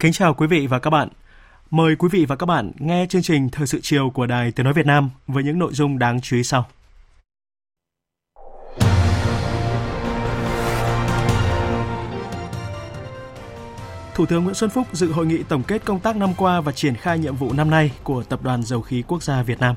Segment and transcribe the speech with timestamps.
[0.00, 1.08] Kính chào quý vị và các bạn.
[1.70, 4.64] Mời quý vị và các bạn nghe chương trình Thời sự chiều của Đài Tiếng
[4.64, 6.66] Nói Việt Nam với những nội dung đáng chú ý sau.
[14.14, 16.72] Thủ tướng Nguyễn Xuân Phúc dự hội nghị tổng kết công tác năm qua và
[16.72, 19.74] triển khai nhiệm vụ năm nay của Tập đoàn Dầu khí Quốc gia Việt Nam.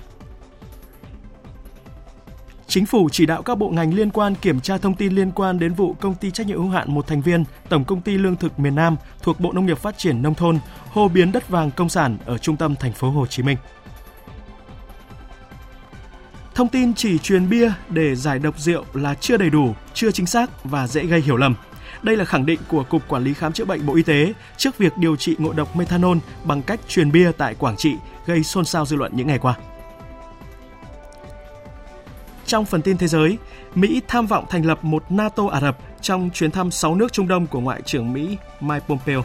[2.67, 5.59] Chính phủ chỉ đạo các bộ ngành liên quan kiểm tra thông tin liên quan
[5.59, 8.36] đến vụ công ty trách nhiệm hữu hạn một thành viên Tổng công ty Lương
[8.36, 10.59] thực miền Nam thuộc Bộ Nông nghiệp Phát triển nông thôn
[10.91, 13.58] hô biến đất vàng công sản ở trung tâm thành phố Hồ Chí Minh.
[16.56, 20.25] Thông tin chỉ truyền bia để giải độc rượu là chưa đầy đủ, chưa chính
[20.25, 21.56] xác và dễ gây hiểu lầm.
[22.02, 24.78] Đây là khẳng định của Cục Quản lý Khám chữa bệnh Bộ Y tế trước
[24.78, 28.66] việc điều trị ngộ độc methanol bằng cách truyền bia tại Quảng Trị gây xôn
[28.66, 29.56] xao dư luận những ngày qua.
[32.54, 33.38] Trong phần tin thế giới,
[33.76, 37.28] Mỹ tham vọng thành lập một NATO Ả Rập trong chuyến thăm 6 nước Trung
[37.28, 39.23] Đông của Ngoại trưởng Mỹ Mike Pompeo.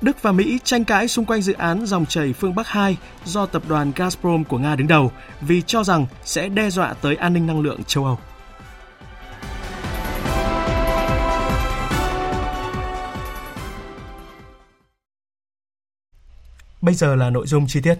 [0.00, 3.46] Đức và Mỹ tranh cãi xung quanh dự án dòng chảy phương Bắc 2 do
[3.46, 7.32] tập đoàn Gazprom của Nga đứng đầu vì cho rằng sẽ đe dọa tới an
[7.32, 8.18] ninh năng lượng châu Âu.
[16.80, 17.98] Bây giờ là nội dung chi tiết.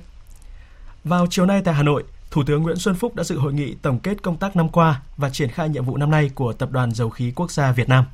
[1.04, 2.04] Vào chiều nay tại Hà Nội,
[2.34, 5.00] Thủ tướng Nguyễn Xuân Phúc đã dự hội nghị tổng kết công tác năm qua
[5.16, 7.88] và triển khai nhiệm vụ năm nay của Tập đoàn Dầu khí Quốc gia Việt
[7.88, 8.04] Nam.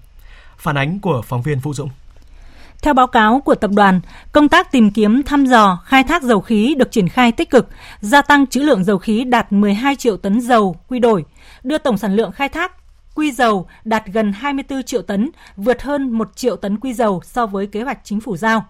[0.57, 1.91] Phản ánh của phóng viên Vũ Dũng.
[2.83, 4.01] Theo báo cáo của tập đoàn,
[4.33, 7.69] công tác tìm kiếm, thăm dò, khai thác dầu khí được triển khai tích cực,
[8.01, 11.25] gia tăng trữ lượng dầu khí đạt 12 triệu tấn dầu quy đổi,
[11.63, 12.73] đưa tổng sản lượng khai thác
[13.15, 17.47] quy dầu đạt gần 24 triệu tấn, vượt hơn 1 triệu tấn quy dầu so
[17.47, 18.65] với kế hoạch chính phủ giao.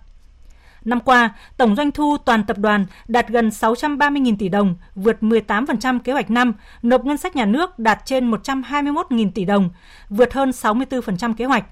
[0.85, 5.99] Năm qua, tổng doanh thu toàn tập đoàn đạt gần 630.000 tỷ đồng, vượt 18%
[5.99, 6.53] kế hoạch năm,
[6.83, 9.71] nộp ngân sách nhà nước đạt trên 121.000 tỷ đồng,
[10.09, 11.65] vượt hơn 64% kế hoạch.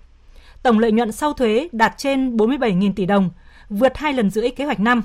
[0.63, 3.31] Tổng lợi nhuận sau thuế đạt trên 47.000 tỷ đồng,
[3.69, 5.03] vượt 2 lần rưỡi kế hoạch năm.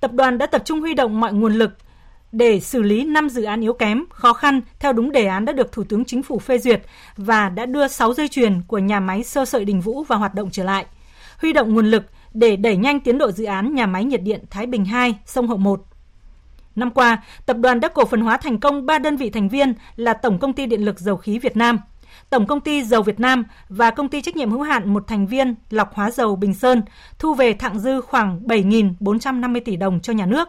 [0.00, 1.70] Tập đoàn đã tập trung huy động mọi nguồn lực
[2.32, 5.52] để xử lý 5 dự án yếu kém, khó khăn theo đúng đề án đã
[5.52, 6.82] được Thủ tướng Chính phủ phê duyệt
[7.16, 10.34] và đã đưa 6 dây chuyền của nhà máy sơ sợi Đình Vũ vào hoạt
[10.34, 10.86] động trở lại.
[11.38, 12.04] Huy động nguồn lực
[12.34, 15.48] để đẩy nhanh tiến độ dự án nhà máy nhiệt điện Thái Bình 2, sông
[15.48, 15.82] Hậu 1.
[16.76, 19.74] Năm qua, tập đoàn đã cổ phần hóa thành công 3 đơn vị thành viên
[19.96, 21.78] là Tổng công ty Điện lực Dầu khí Việt Nam,
[22.30, 25.26] Tổng công ty Dầu Việt Nam và công ty trách nhiệm hữu hạn một thành
[25.26, 26.82] viên lọc hóa dầu Bình Sơn
[27.18, 30.48] thu về thặng dư khoảng 7.450 tỷ đồng cho nhà nước.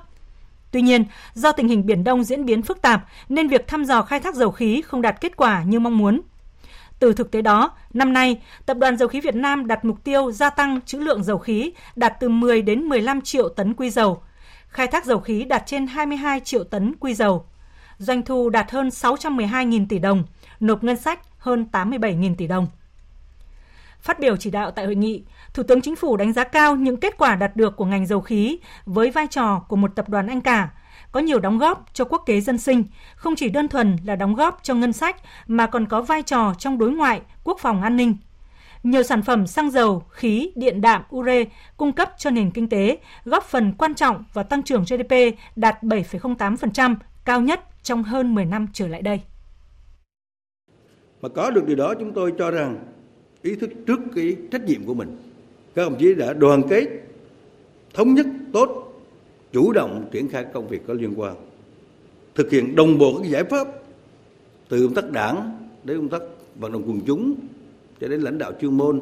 [0.72, 4.02] Tuy nhiên, do tình hình Biển Đông diễn biến phức tạp nên việc thăm dò
[4.02, 6.22] khai thác dầu khí không đạt kết quả như mong muốn.
[7.04, 10.32] Từ thực tế đó, năm nay, Tập đoàn Dầu khí Việt Nam đặt mục tiêu
[10.32, 14.22] gia tăng trữ lượng dầu khí đạt từ 10 đến 15 triệu tấn quy dầu,
[14.68, 17.46] khai thác dầu khí đạt trên 22 triệu tấn quy dầu,
[17.98, 20.24] doanh thu đạt hơn 612.000 tỷ đồng,
[20.60, 22.68] nộp ngân sách hơn 87.000 tỷ đồng.
[24.00, 26.98] Phát biểu chỉ đạo tại hội nghị, Thủ tướng Chính phủ đánh giá cao những
[26.98, 30.28] kết quả đạt được của ngành dầu khí với vai trò của một tập đoàn
[30.28, 30.70] anh cả,
[31.14, 32.84] có nhiều đóng góp cho quốc kế dân sinh,
[33.16, 35.16] không chỉ đơn thuần là đóng góp cho ngân sách
[35.48, 38.16] mà còn có vai trò trong đối ngoại, quốc phòng an ninh.
[38.84, 41.44] Nhiều sản phẩm xăng dầu, khí, điện đạm, ure
[41.78, 45.14] cung cấp cho nền kinh tế, góp phần quan trọng vào tăng trưởng GDP
[45.56, 49.22] đạt 7,08%, cao nhất trong hơn 10 năm trở lại đây.
[51.22, 52.86] Mà có được điều đó chúng tôi cho rằng
[53.42, 55.18] ý thức trước cái trách nhiệm của mình.
[55.76, 56.88] Các đồng chí đã đoàn kết,
[57.94, 58.83] thống nhất tốt
[59.54, 61.36] chủ động triển khai công việc có liên quan,
[62.36, 63.68] thực hiện đồng bộ các giải pháp
[64.70, 66.22] từ công tác đảng đến công tác
[66.56, 67.36] vận động quần chúng
[68.02, 69.02] cho đến lãnh đạo chuyên môn.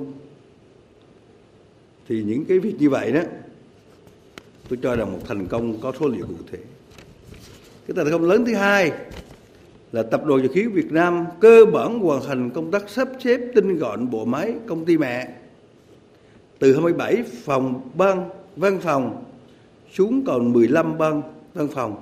[2.08, 3.22] Thì những cái việc như vậy đó,
[4.70, 6.58] tôi cho rằng một thành công có số liệu cụ thể.
[7.88, 8.92] Cái thành công lớn thứ hai
[9.92, 13.40] là tập đoàn dầu khí Việt Nam cơ bản hoàn thành công tác sắp xếp
[13.56, 15.28] tinh gọn bộ máy công ty mẹ
[16.60, 19.24] từ 27 phòng ban, văn phòng
[19.94, 21.22] xuống còn 15 ban
[21.54, 22.02] văn phòng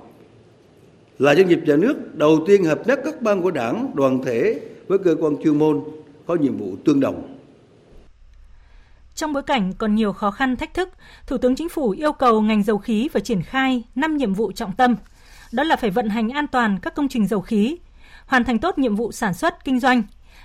[1.18, 4.60] là doanh nghiệp nhà nước đầu tiên hợp nhất các ban của đảng, đoàn thể
[4.88, 5.84] với cơ quan chuyên môn
[6.26, 7.36] có nhiệm vụ tương đồng.
[9.14, 10.88] Trong bối cảnh còn nhiều khó khăn thách thức,
[11.26, 14.52] Thủ tướng Chính phủ yêu cầu ngành dầu khí phải triển khai 5 nhiệm vụ
[14.52, 14.96] trọng tâm.
[15.52, 17.78] Đó là phải vận hành an toàn các công trình dầu khí,
[18.26, 20.02] hoàn thành tốt nhiệm vụ sản xuất, kinh doanh,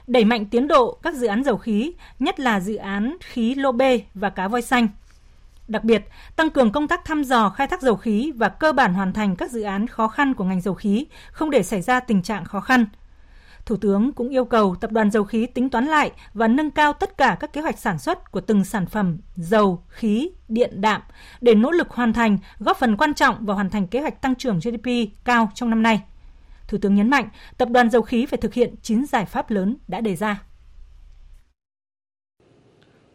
[0.08, 3.72] đẩy mạnh tiến độ các dự án dầu khí, nhất là dự án khí lô
[3.72, 4.88] bê và cá voi xanh.
[5.68, 8.94] Đặc biệt, tăng cường công tác thăm dò khai thác dầu khí và cơ bản
[8.94, 12.00] hoàn thành các dự án khó khăn của ngành dầu khí, không để xảy ra
[12.00, 12.86] tình trạng khó khăn.
[13.66, 16.94] Thủ tướng cũng yêu cầu Tập đoàn Dầu khí tính toán lại và nâng cao
[16.94, 21.02] tất cả các kế hoạch sản xuất của từng sản phẩm dầu, khí, điện, đạm
[21.42, 24.36] để nỗ lực hoàn thành, góp phần quan trọng vào hoàn thành kế hoạch tăng
[24.36, 24.90] trưởng GDP
[25.24, 26.02] cao trong năm nay.
[26.68, 29.78] Thủ tướng nhấn mạnh, Tập đoàn Dầu khí phải thực hiện 9 giải pháp lớn
[29.88, 30.44] đã đề ra.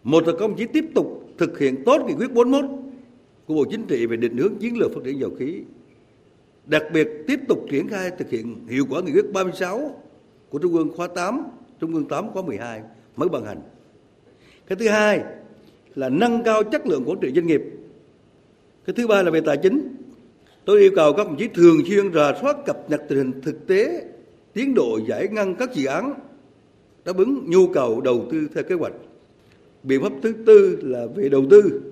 [0.02, 2.64] Một là công chí tiếp tục thực hiện tốt nghị quyết 41
[3.46, 5.60] của Bộ Chính trị về định hướng chiến lược phát triển dầu khí.
[6.66, 10.00] Đặc biệt tiếp tục triển khai thực hiện hiệu quả nghị quyết 36
[10.50, 11.42] của Trung ương khóa 8,
[11.80, 12.82] Trung ương 8 khóa 12
[13.16, 13.60] mới ban hành.
[14.66, 15.20] Cái thứ hai
[15.94, 17.62] là nâng cao chất lượng quản trị doanh nghiệp.
[18.84, 19.94] Cái thứ ba là về tài chính.
[20.64, 23.66] Tôi yêu cầu các đồng chí thường xuyên rà soát cập nhật tình hình thực
[23.66, 24.04] tế,
[24.52, 26.14] tiến độ giải ngân các dự án
[27.04, 28.92] đáp ứng nhu cầu đầu tư theo kế hoạch.
[29.82, 31.82] Biện pháp thứ tư là về đầu tư.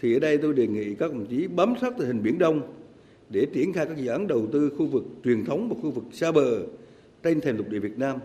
[0.00, 2.60] Thì ở đây tôi đề nghị các đồng chí bám sát tình hình Biển Đông
[3.28, 6.04] để triển khai các dự án đầu tư khu vực truyền thống và khu vực
[6.12, 6.60] xa bờ
[7.22, 8.16] trên thềm lục địa Việt Nam,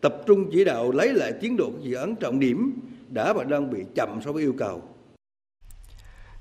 [0.00, 2.72] tập trung chỉ đạo lấy lại tiến độ các dự án trọng điểm
[3.08, 4.82] đã và đang bị chậm so với yêu cầu.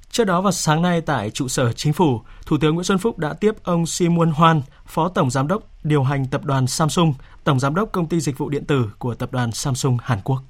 [0.09, 3.17] Trước đó vào sáng nay tại trụ sở chính phủ, Thủ tướng Nguyễn Xuân Phúc
[3.17, 7.13] đã tiếp ông Simon Hoan, Phó Tổng Giám đốc điều hành tập đoàn Samsung,
[7.43, 10.41] Tổng Giám đốc công ty dịch vụ điện tử của tập đoàn Samsung Hàn Quốc.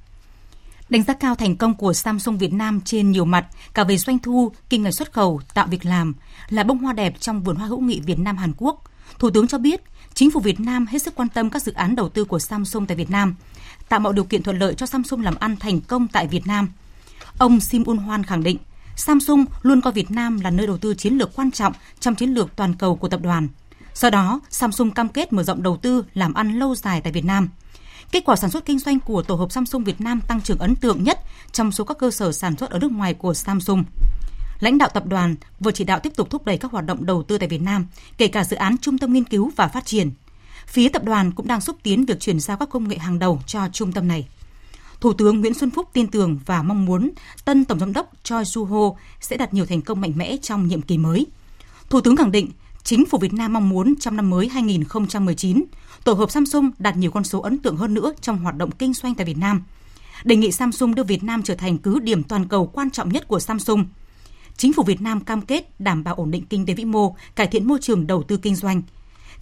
[0.92, 4.20] Đánh giá cao thành công của Samsung Việt Nam trên nhiều mặt, cả về doanh
[4.20, 6.14] thu, kinh ngạch xuất khẩu, tạo việc làm,
[6.50, 8.84] là bông hoa đẹp trong vườn hoa hữu nghị Việt Nam Hàn Quốc.
[9.20, 9.82] Thủ tướng cho biết,
[10.14, 12.86] Chính phủ Việt Nam hết sức quan tâm các dự án đầu tư của Samsung
[12.88, 13.36] tại Việt Nam,
[13.90, 16.70] tạo mọi điều kiện thuận lợi cho Samsung làm ăn thành công tại Việt Nam.
[17.38, 18.58] Ông Sim Un Hoan khẳng định,
[18.96, 22.30] Samsung luôn coi Việt Nam là nơi đầu tư chiến lược quan trọng trong chiến
[22.30, 23.48] lược toàn cầu của tập đoàn.
[23.94, 27.26] Do đó, Samsung cam kết mở rộng đầu tư làm ăn lâu dài tại Việt
[27.26, 27.50] Nam.
[28.12, 30.76] Kết quả sản xuất kinh doanh của tổ hợp Samsung Việt Nam tăng trưởng ấn
[30.76, 31.20] tượng nhất
[31.52, 33.84] trong số các cơ sở sản xuất ở nước ngoài của Samsung
[34.62, 37.24] lãnh đạo tập đoàn vừa chỉ đạo tiếp tục thúc đẩy các hoạt động đầu
[37.24, 37.88] tư tại Việt Nam,
[38.18, 40.12] kể cả dự án trung tâm nghiên cứu và phát triển.
[40.68, 43.42] Phía tập đoàn cũng đang xúc tiến việc chuyển giao các công nghệ hàng đầu
[43.48, 44.28] cho trung tâm này.
[45.00, 47.12] Thủ tướng Nguyễn Xuân Phúc tin tưởng và mong muốn
[47.46, 50.82] tân Tổng Giám đốc Choi Su-ho sẽ đạt nhiều thành công mạnh mẽ trong nhiệm
[50.82, 51.26] kỳ mới.
[51.90, 52.52] Thủ tướng khẳng định,
[52.84, 55.64] chính phủ Việt Nam mong muốn trong năm mới 2019,
[56.04, 58.94] tổ hợp Samsung đạt nhiều con số ấn tượng hơn nữa trong hoạt động kinh
[58.94, 59.64] doanh tại Việt Nam.
[60.24, 63.28] Đề nghị Samsung đưa Việt Nam trở thành cứ điểm toàn cầu quan trọng nhất
[63.28, 63.86] của Samsung–
[64.62, 67.48] Chính phủ Việt Nam cam kết đảm bảo ổn định kinh tế vĩ mô, cải
[67.48, 68.82] thiện môi trường đầu tư kinh doanh.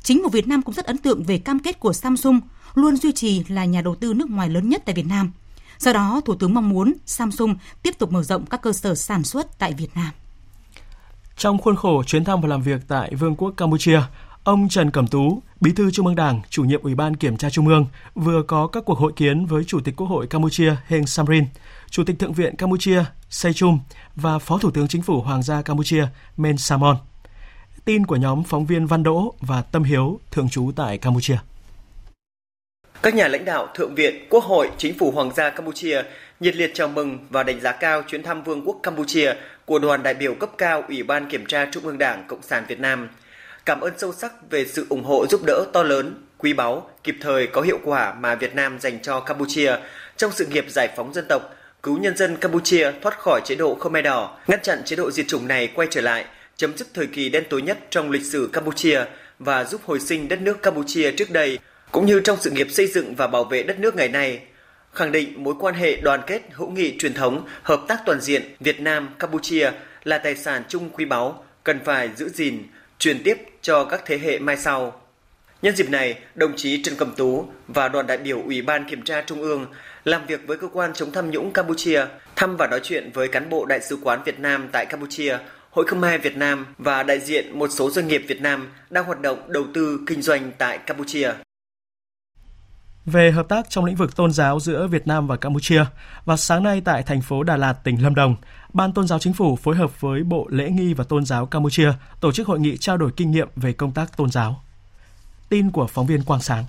[0.04, 2.40] Chính phủ Việt Nam cũng rất ấn tượng về cam kết của Samsung
[2.74, 5.32] luôn duy trì là nhà đầu tư nước ngoài lớn nhất tại Việt Nam.
[5.80, 9.24] Do đó, Thủ tướng mong muốn Samsung tiếp tục mở rộng các cơ sở sản
[9.24, 10.10] xuất tại Việt Nam.
[11.40, 14.02] Trong khuôn khổ chuyến thăm và làm việc tại Vương quốc Campuchia,
[14.44, 17.50] ông Trần Cẩm Tú, Bí thư Trung ương Đảng, chủ nhiệm Ủy ban Kiểm tra
[17.50, 21.08] Trung ương, vừa có các cuộc hội kiến với Chủ tịch Quốc hội Campuchia Heng
[21.08, 21.46] Samrin,
[21.90, 23.80] Chủ tịch Thượng viện Campuchia Sechum
[24.16, 26.08] và Phó Thủ tướng Chính phủ Hoàng gia Campuchia
[26.38, 26.98] Men Samon.
[27.86, 31.38] Tin của nhóm phóng viên Văn Đỗ và Tâm Hiếu thường trú tại Campuchia.
[33.02, 36.02] Các nhà lãnh đạo Thượng viện, Quốc hội, Chính phủ Hoàng gia Campuchia
[36.40, 39.34] nhiệt liệt chào mừng và đánh giá cao chuyến thăm Vương quốc Campuchia
[39.70, 42.66] của đoàn đại biểu cấp cao Ủy ban Kiểm tra Trung ương Đảng Cộng sản
[42.68, 43.10] Việt Nam.
[43.66, 47.16] Cảm ơn sâu sắc về sự ủng hộ giúp đỡ to lớn, quý báu, kịp
[47.22, 49.76] thời có hiệu quả mà Việt Nam dành cho Campuchia
[50.18, 53.76] trong sự nghiệp giải phóng dân tộc, cứu nhân dân Campuchia thoát khỏi chế độ
[53.76, 56.26] Khmer Đỏ, ngăn chặn chế độ diệt chủng này quay trở lại,
[56.58, 59.04] chấm dứt thời kỳ đen tối nhất trong lịch sử Campuchia
[59.40, 61.60] và giúp hồi sinh đất nước Campuchia trước đây,
[61.92, 64.42] cũng như trong sự nghiệp xây dựng và bảo vệ đất nước ngày nay.
[64.94, 68.42] Khẳng định mối quan hệ đoàn kết hữu nghị truyền thống, hợp tác toàn diện
[68.60, 69.72] Việt Nam Campuchia
[70.04, 72.64] là tài sản chung quý báu, cần phải giữ gìn,
[73.00, 75.02] truyền tiếp cho các thế hệ mai sau.
[75.62, 79.04] Nhân dịp này, đồng chí Trần Cẩm Tú và đoàn đại biểu Ủy ban Kiểm
[79.04, 79.66] tra Trung ương
[80.04, 82.06] làm việc với cơ quan chống tham nhũng Campuchia,
[82.36, 85.38] thăm và nói chuyện với cán bộ Đại sứ quán Việt Nam tại Campuchia,
[85.70, 89.22] Hội Khmer Việt Nam và đại diện một số doanh nghiệp Việt Nam đang hoạt
[89.22, 91.32] động đầu tư kinh doanh tại Campuchia.
[93.12, 95.86] Về hợp tác trong lĩnh vực tôn giáo giữa Việt Nam và Campuchia,
[96.26, 98.36] và sáng nay tại thành phố Đà Lạt, tỉnh Lâm Đồng,
[98.74, 101.92] Ban Tôn giáo Chính phủ phối hợp với Bộ Lễ nghi và Tôn giáo Campuchia
[102.20, 104.64] tổ chức hội nghị trao đổi kinh nghiệm về công tác tôn giáo.
[105.50, 106.64] Tin của phóng viên Quang Sáng.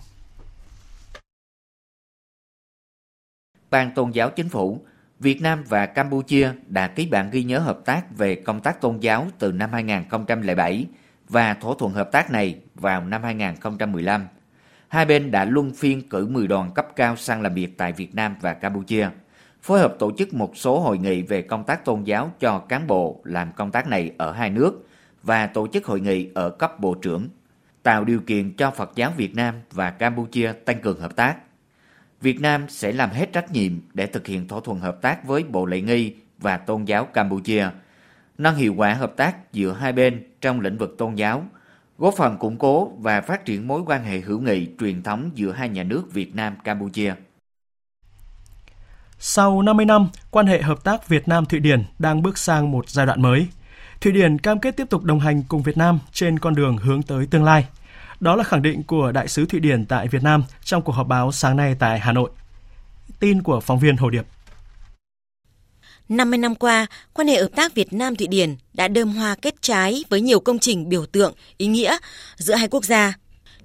[3.71, 4.85] Ban Tôn giáo Chính phủ,
[5.19, 8.99] Việt Nam và Campuchia đã ký bản ghi nhớ hợp tác về công tác tôn
[8.99, 10.87] giáo từ năm 2007
[11.29, 14.27] và thỏa thuận hợp tác này vào năm 2015
[14.91, 18.15] hai bên đã luân phiên cử 10 đoàn cấp cao sang làm việc tại Việt
[18.15, 19.09] Nam và Campuchia,
[19.63, 22.87] phối hợp tổ chức một số hội nghị về công tác tôn giáo cho cán
[22.87, 24.89] bộ làm công tác này ở hai nước
[25.23, 27.29] và tổ chức hội nghị ở cấp bộ trưởng,
[27.83, 31.37] tạo điều kiện cho Phật giáo Việt Nam và Campuchia tăng cường hợp tác.
[32.21, 35.45] Việt Nam sẽ làm hết trách nhiệm để thực hiện thỏa thuận hợp tác với
[35.45, 37.69] Bộ Lễ nghi và Tôn giáo Campuchia,
[38.39, 41.45] nâng hiệu quả hợp tác giữa hai bên trong lĩnh vực tôn giáo,
[42.01, 45.53] góp phần củng cố và phát triển mối quan hệ hữu nghị truyền thống giữa
[45.53, 47.15] hai nhà nước Việt Nam Campuchia.
[49.19, 52.89] Sau 50 năm, quan hệ hợp tác Việt Nam Thụy Điển đang bước sang một
[52.89, 53.47] giai đoạn mới.
[54.01, 57.03] Thụy Điển cam kết tiếp tục đồng hành cùng Việt Nam trên con đường hướng
[57.03, 57.67] tới tương lai.
[58.21, 61.07] Đó là khẳng định của Đại sứ Thụy Điển tại Việt Nam trong cuộc họp
[61.07, 62.31] báo sáng nay tại Hà Nội.
[63.19, 64.27] Tin của phóng viên Hồ Điệp.
[66.11, 69.55] 50 năm qua, quan hệ hợp tác Việt Nam Thụy Điển đã đơm hoa kết
[69.63, 71.97] trái với nhiều công trình biểu tượng, ý nghĩa
[72.37, 73.15] giữa hai quốc gia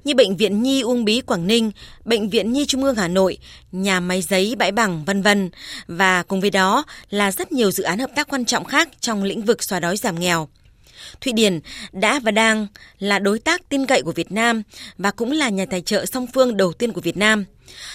[0.04, 1.72] như Bệnh viện Nhi Uông Bí Quảng Ninh,
[2.06, 3.38] Bệnh viện Nhi Trung ương Hà Nội,
[3.72, 5.50] nhà máy giấy Bãi Bằng, vân vân
[5.88, 9.24] và cùng với đó là rất nhiều dự án hợp tác quan trọng khác trong
[9.24, 10.48] lĩnh vực xóa đói giảm nghèo.
[11.22, 11.60] Thụy Điển
[11.92, 12.68] đã và đang
[13.00, 14.64] là đối tác tin cậy của Việt Nam
[14.98, 17.46] và cũng là nhà tài trợ song phương đầu tiên của Việt Nam.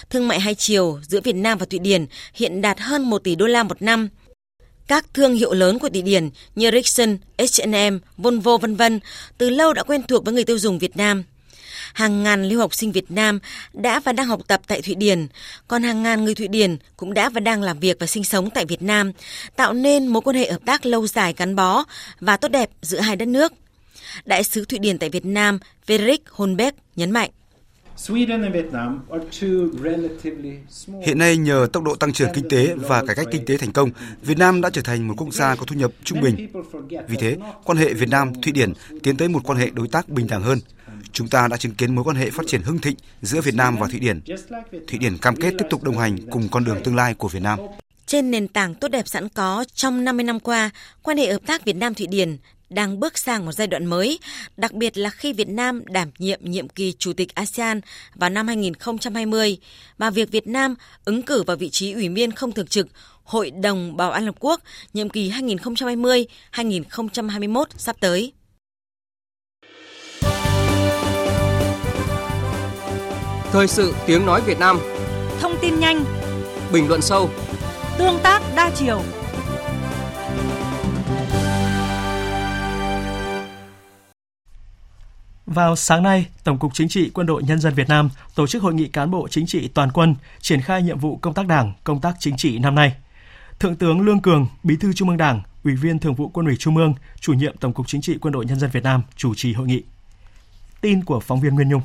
[0.09, 3.35] Thương mại hai chiều giữa Việt Nam và Thụy Điển hiện đạt hơn 1 tỷ
[3.35, 4.09] đô la một năm.
[4.91, 8.99] Các thương hiệu lớn của Thụy Điển như Ericsson, H&M, Volvo vân vân
[9.37, 11.23] từ lâu đã quen thuộc với người tiêu dùng Việt Nam
[11.93, 13.39] hàng ngàn lưu học sinh Việt Nam
[13.73, 15.27] đã và đang học tập tại Thụy Điển,
[15.67, 18.49] còn hàng ngàn người Thụy Điển cũng đã và đang làm việc và sinh sống
[18.49, 19.11] tại Việt Nam,
[19.55, 21.83] tạo nên mối quan hệ hợp tác lâu dài gắn bó
[22.19, 23.53] và tốt đẹp giữa hai đất nước.
[24.25, 27.29] Đại sứ Thụy Điển tại Việt Nam Frederick Holbeck nhấn mạnh.
[31.05, 33.71] Hiện nay nhờ tốc độ tăng trưởng kinh tế và cải cách kinh tế thành
[33.71, 33.89] công,
[34.21, 36.47] Việt Nam đã trở thành một quốc gia có thu nhập trung bình.
[37.07, 40.09] Vì thế, quan hệ Việt Nam Thụy Điển tiến tới một quan hệ đối tác
[40.09, 40.59] bình đẳng hơn.
[41.11, 43.77] Chúng ta đã chứng kiến mối quan hệ phát triển hưng thịnh giữa Việt Nam
[43.77, 44.21] và Thụy Điển.
[44.87, 47.43] Thụy Điển cam kết tiếp tục đồng hành cùng con đường tương lai của Việt
[47.43, 47.59] Nam.
[48.05, 50.69] Trên nền tảng tốt đẹp sẵn có trong 50 năm qua,
[51.01, 52.37] quan hệ hợp tác Việt Nam Thụy Điển
[52.71, 54.19] đang bước sang một giai đoạn mới,
[54.57, 57.81] đặc biệt là khi Việt Nam đảm nhiệm nhiệm kỳ Chủ tịch ASEAN
[58.15, 59.57] vào năm 2020
[59.97, 60.75] và việc Việt Nam
[61.05, 62.87] ứng cử vào vị trí ủy viên không thường trực
[63.23, 64.61] Hội đồng Bảo an Liên Hợp Quốc
[64.93, 68.33] nhiệm kỳ 2020-2021 sắp tới.
[73.51, 74.79] Thời sự tiếng nói Việt Nam.
[75.39, 76.05] Thông tin nhanh.
[76.73, 77.29] Bình luận sâu.
[77.97, 79.01] Tương tác đa chiều
[85.53, 88.63] Vào sáng nay, Tổng cục Chính trị Quân đội Nhân dân Việt Nam tổ chức
[88.63, 91.73] hội nghị cán bộ chính trị toàn quân triển khai nhiệm vụ công tác Đảng,
[91.83, 92.95] công tác chính trị năm nay.
[93.59, 96.55] Thượng tướng Lương Cường, Bí thư Trung ương Đảng, Ủy viên Thường vụ Quân ủy
[96.57, 99.35] Trung ương, Chủ nhiệm Tổng cục Chính trị Quân đội Nhân dân Việt Nam chủ
[99.35, 99.83] trì hội nghị.
[100.81, 101.81] Tin của phóng viên Nguyên Nhung.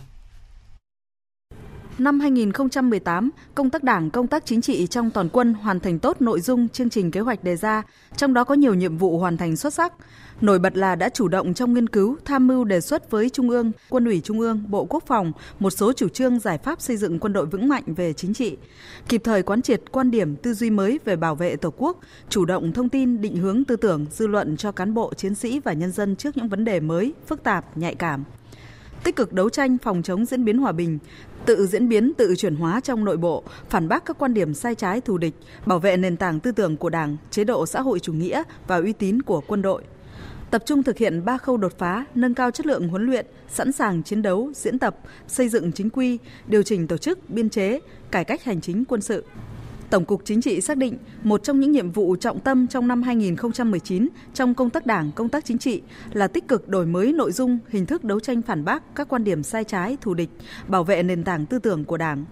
[1.98, 6.16] Năm 2018, công tác đảng, công tác chính trị trong toàn quân hoàn thành tốt
[6.20, 7.82] nội dung chương trình kế hoạch đề ra,
[8.16, 9.92] trong đó có nhiều nhiệm vụ hoàn thành xuất sắc.
[10.40, 13.50] Nổi bật là đã chủ động trong nghiên cứu, tham mưu đề xuất với Trung
[13.50, 16.96] ương, Quân ủy Trung ương, Bộ Quốc phòng một số chủ trương giải pháp xây
[16.96, 18.56] dựng quân đội vững mạnh về chính trị,
[19.08, 21.98] kịp thời quán triệt quan điểm tư duy mới về bảo vệ Tổ quốc,
[22.28, 25.60] chủ động thông tin định hướng tư tưởng, dư luận cho cán bộ, chiến sĩ
[25.60, 28.24] và nhân dân trước những vấn đề mới, phức tạp, nhạy cảm
[29.06, 30.98] tích cực đấu tranh phòng chống diễn biến hòa bình,
[31.44, 34.74] tự diễn biến tự chuyển hóa trong nội bộ, phản bác các quan điểm sai
[34.74, 35.34] trái thù địch,
[35.66, 38.76] bảo vệ nền tảng tư tưởng của Đảng, chế độ xã hội chủ nghĩa và
[38.76, 39.82] uy tín của quân đội.
[40.50, 43.72] Tập trung thực hiện ba khâu đột phá, nâng cao chất lượng huấn luyện, sẵn
[43.72, 44.98] sàng chiến đấu, diễn tập,
[45.28, 49.00] xây dựng chính quy, điều chỉnh tổ chức, biên chế, cải cách hành chính quân
[49.00, 49.24] sự.
[49.90, 53.02] Tổng cục Chính trị xác định một trong những nhiệm vụ trọng tâm trong năm
[53.02, 57.32] 2019 trong công tác đảng, công tác chính trị là tích cực đổi mới nội
[57.32, 60.28] dung, hình thức đấu tranh phản bác các quan điểm sai trái, thù địch,
[60.68, 62.24] bảo vệ nền tảng tư tưởng của Đảng,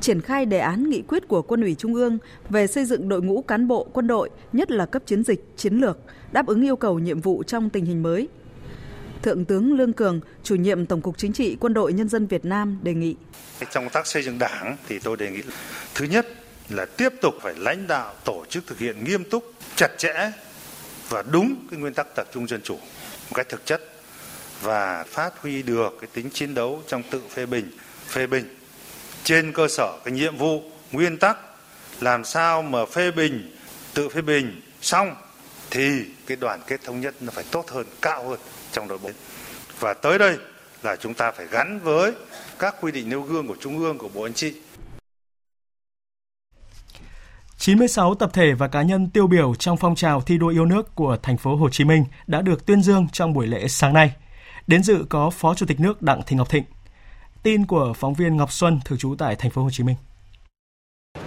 [0.00, 3.22] triển khai đề án nghị quyết của Quân ủy Trung ương về xây dựng đội
[3.22, 5.98] ngũ cán bộ quân đội, nhất là cấp chiến dịch, chiến lược,
[6.32, 8.28] đáp ứng yêu cầu nhiệm vụ trong tình hình mới.
[9.22, 12.44] Thượng tướng Lương Cường, chủ nhiệm Tổng cục Chính trị Quân đội Nhân dân Việt
[12.44, 13.16] Nam đề nghị.
[13.72, 15.42] Trong công tác xây dựng đảng thì tôi đề nghị
[15.94, 16.26] thứ nhất
[16.68, 20.30] là tiếp tục phải lãnh đạo tổ chức thực hiện nghiêm túc, chặt chẽ
[21.08, 23.82] và đúng cái nguyên tắc tập trung dân chủ một cách thực chất
[24.62, 27.70] và phát huy được cái tính chiến đấu trong tự phê bình,
[28.08, 28.56] phê bình
[29.24, 31.36] trên cơ sở cái nhiệm vụ, nguyên tắc
[32.00, 33.56] làm sao mà phê bình,
[33.94, 35.14] tự phê bình xong
[35.70, 35.90] thì
[36.26, 38.38] cái đoàn kết thống nhất nó phải tốt hơn, cao hơn
[38.72, 39.10] trong nội bộ.
[39.80, 40.36] Và tới đây
[40.82, 42.12] là chúng ta phải gắn với
[42.58, 44.54] các quy định nêu gương của Trung ương, của Bộ anh chị.
[47.58, 50.94] 96 tập thể và cá nhân tiêu biểu trong phong trào thi đua yêu nước
[50.94, 54.12] của thành phố Hồ Chí Minh đã được tuyên dương trong buổi lễ sáng nay.
[54.66, 56.64] Đến dự có Phó Chủ tịch nước Đặng Thị Ngọc Thịnh.
[57.42, 59.96] Tin của phóng viên Ngọc Xuân thường trú tại thành phố Hồ Chí Minh.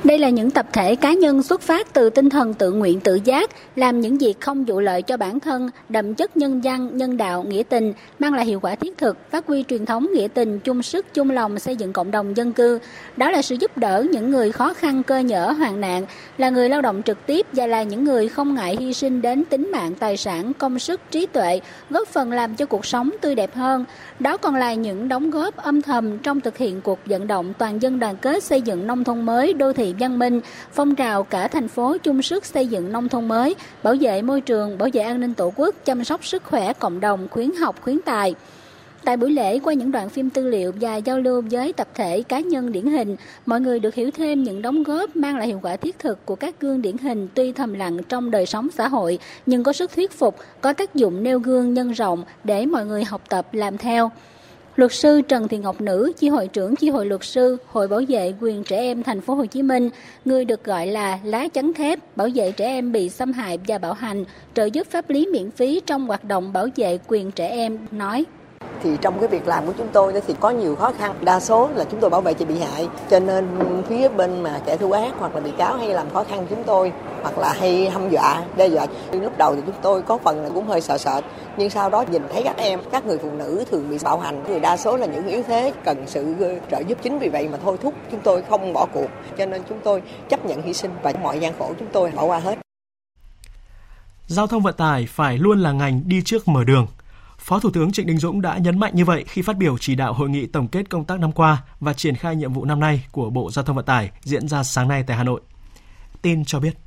[0.03, 3.19] Đây là những tập thể cá nhân xuất phát từ tinh thần tự nguyện tự
[3.23, 7.17] giác, làm những việc không vụ lợi cho bản thân, đậm chất nhân văn, nhân
[7.17, 10.59] đạo, nghĩa tình, mang lại hiệu quả thiết thực, phát huy truyền thống nghĩa tình,
[10.59, 12.79] chung sức, chung lòng xây dựng cộng đồng dân cư.
[13.17, 16.05] Đó là sự giúp đỡ những người khó khăn, cơ nhở, hoàn nạn,
[16.37, 19.45] là người lao động trực tiếp và là những người không ngại hy sinh đến
[19.45, 23.35] tính mạng, tài sản, công sức, trí tuệ, góp phần làm cho cuộc sống tươi
[23.35, 23.85] đẹp hơn.
[24.19, 27.81] Đó còn là những đóng góp âm thầm trong thực hiện cuộc vận động toàn
[27.81, 30.41] dân đoàn kết xây dựng nông thôn mới, đô thị văn minh,
[30.71, 34.41] phong trào cả thành phố chung sức xây dựng nông thôn mới, bảo vệ môi
[34.41, 37.75] trường, bảo vệ an ninh tổ quốc, chăm sóc sức khỏe cộng đồng, khuyến học,
[37.81, 38.35] khuyến tài.
[39.03, 42.21] Tại buổi lễ, qua những đoạn phim tư liệu và giao lưu với tập thể
[42.21, 43.15] cá nhân điển hình,
[43.45, 46.35] mọi người được hiểu thêm những đóng góp mang lại hiệu quả thiết thực của
[46.35, 49.91] các gương điển hình tuy thầm lặng trong đời sống xã hội, nhưng có sức
[49.95, 53.77] thuyết phục, có tác dụng nêu gương nhân rộng để mọi người học tập làm
[53.77, 54.11] theo.
[54.79, 58.01] Luật sư Trần Thị Ngọc Nữ, chi hội trưởng chi hội luật sư, Hội bảo
[58.09, 59.89] vệ quyền trẻ em thành phố Hồ Chí Minh,
[60.25, 63.77] người được gọi là lá chắn thép, bảo vệ trẻ em bị xâm hại và
[63.77, 67.47] bạo hành, trợ giúp pháp lý miễn phí trong hoạt động bảo vệ quyền trẻ
[67.47, 68.25] em, nói
[68.83, 71.15] thì trong cái việc làm của chúng tôi thì có nhiều khó khăn.
[71.21, 73.47] Đa số là chúng tôi bảo vệ chị bị hại cho nên
[73.87, 76.63] phía bên mà kẻ thù ác hoặc là bị cáo hay làm khó khăn chúng
[76.63, 78.85] tôi hoặc là hay hăm dọa đe dọa.
[79.11, 81.21] Lúc đầu thì chúng tôi có phần là cũng hơi sợ sợ
[81.57, 84.43] nhưng sau đó nhìn thấy các em các người phụ nữ thường bị bạo hành.
[84.43, 86.35] Người đa số là những yếu thế cần sự
[86.71, 89.07] trợ giúp chính vì vậy mà thôi thúc chúng tôi không bỏ cuộc.
[89.37, 92.25] Cho nên chúng tôi chấp nhận hy sinh và mọi gian khổ chúng tôi bỏ
[92.25, 92.57] qua hết.
[94.27, 96.87] Giao thông vận tải phải luôn là ngành đi trước mở đường,
[97.49, 99.95] Phó Thủ tướng Trịnh Đình Dũng đã nhấn mạnh như vậy khi phát biểu chỉ
[99.95, 102.79] đạo hội nghị tổng kết công tác năm qua và triển khai nhiệm vụ năm
[102.79, 105.41] nay của Bộ Giao thông Vận tải diễn ra sáng nay tại Hà Nội.
[106.21, 106.77] Tin cho biết.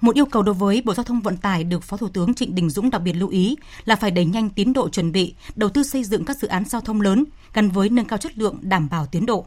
[0.00, 2.54] Một yêu cầu đối với Bộ Giao thông Vận tải được Phó Thủ tướng Trịnh
[2.54, 5.70] Đình Dũng đặc biệt lưu ý là phải đẩy nhanh tiến độ chuẩn bị, đầu
[5.70, 8.58] tư xây dựng các dự án giao thông lớn gắn với nâng cao chất lượng
[8.62, 9.46] đảm bảo tiến độ.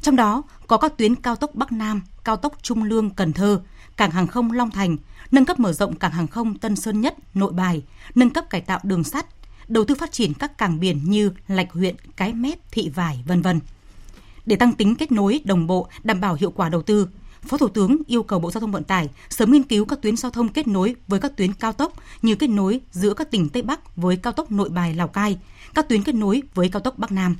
[0.00, 3.60] Trong đó có các tuyến cao tốc Bắc Nam, cao tốc Trung Lương Cần Thơ,
[3.96, 4.96] cảng hàng không Long Thành,
[5.30, 7.82] nâng cấp mở rộng cảng hàng không Tân Sơn Nhất, Nội Bài,
[8.14, 9.26] nâng cấp cải tạo đường sắt,
[9.68, 13.42] đầu tư phát triển các cảng biển như Lạch huyện, Cái Mép, Thị Vải, vân
[13.42, 13.60] vân.
[14.46, 17.08] Để tăng tính kết nối, đồng bộ, đảm bảo hiệu quả đầu tư,
[17.42, 20.16] Phó Thủ tướng yêu cầu Bộ Giao thông Vận tải sớm nghiên cứu các tuyến
[20.16, 23.48] giao thông kết nối với các tuyến cao tốc như kết nối giữa các tỉnh
[23.48, 25.38] Tây Bắc với cao tốc Nội Bài Lào Cai,
[25.74, 27.36] các tuyến kết nối với cao tốc Bắc Nam.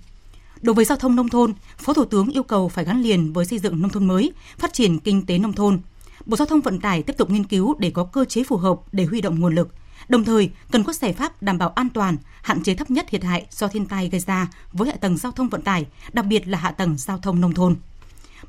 [0.63, 3.47] Đối với giao thông nông thôn, Phó Thủ tướng yêu cầu phải gắn liền với
[3.47, 5.81] xây dựng nông thôn mới, phát triển kinh tế nông thôn.
[6.27, 8.81] Bộ Giao thông Vận tải tiếp tục nghiên cứu để có cơ chế phù hợp
[8.93, 9.69] để huy động nguồn lực,
[10.09, 13.25] Đồng thời, cần có giải pháp đảm bảo an toàn, hạn chế thấp nhất thiệt
[13.25, 16.49] hại do thiên tai gây ra với hạ tầng giao thông vận tải, đặc biệt
[16.49, 17.77] là hạ tầng giao thông nông thôn.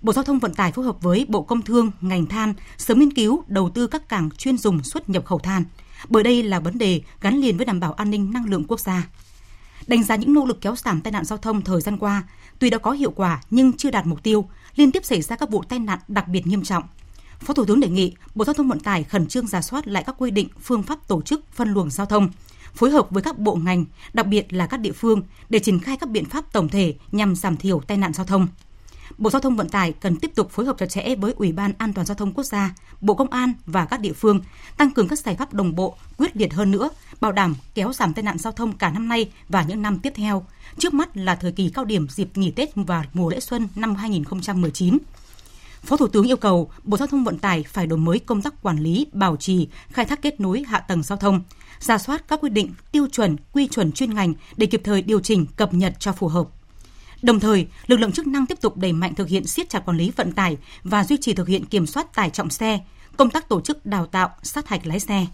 [0.01, 3.13] Bộ Giao thông Vận tải phối hợp với Bộ Công Thương, ngành than sớm nghiên
[3.13, 5.63] cứu đầu tư các cảng chuyên dùng xuất nhập khẩu than,
[6.09, 8.79] bởi đây là vấn đề gắn liền với đảm bảo an ninh năng lượng quốc
[8.79, 9.07] gia.
[9.87, 12.23] Đánh giá những nỗ lực kéo giảm tai nạn giao thông thời gian qua,
[12.59, 15.49] tuy đã có hiệu quả nhưng chưa đạt mục tiêu, liên tiếp xảy ra các
[15.49, 16.83] vụ tai nạn đặc biệt nghiêm trọng–
[17.39, 20.03] Phó Thủ tướng đề nghị Bộ Giao thông Vận tải khẩn trương giả soát lại
[20.03, 22.29] các quy định, phương pháp tổ chức phân luồng giao thông,
[22.73, 25.97] phối hợp với các bộ ngành, đặc biệt là các địa phương để triển khai
[25.97, 28.47] các biện pháp tổng thể nhằm giảm thiểu tai nạn giao thông.
[29.17, 31.73] Bộ Giao thông Vận tải cần tiếp tục phối hợp chặt chẽ với Ủy ban
[31.77, 34.41] An toàn giao thông quốc gia, Bộ Công an và các địa phương
[34.77, 36.89] tăng cường các giải pháp đồng bộ, quyết liệt hơn nữa,
[37.21, 40.13] bảo đảm kéo giảm tai nạn giao thông cả năm nay và những năm tiếp
[40.15, 40.45] theo.
[40.77, 43.95] Trước mắt là thời kỳ cao điểm dịp nghỉ Tết và mùa lễ xuân năm
[43.95, 44.97] 2019
[45.83, 48.63] Phó Thủ tướng yêu cầu Bộ Giao thông Vận tải phải đổi mới công tác
[48.63, 51.41] quản lý, bảo trì, khai thác kết nối hạ tầng giao thông,
[51.79, 55.19] ra soát các quy định, tiêu chuẩn, quy chuẩn chuyên ngành để kịp thời điều
[55.19, 56.47] chỉnh, cập nhật cho phù hợp.
[57.21, 59.97] Đồng thời, lực lượng chức năng tiếp tục đẩy mạnh thực hiện siết chặt quản
[59.97, 62.79] lý vận tải và duy trì thực hiện kiểm soát tải trọng xe,
[63.17, 65.25] công tác tổ chức đào tạo, sát hạch lái xe.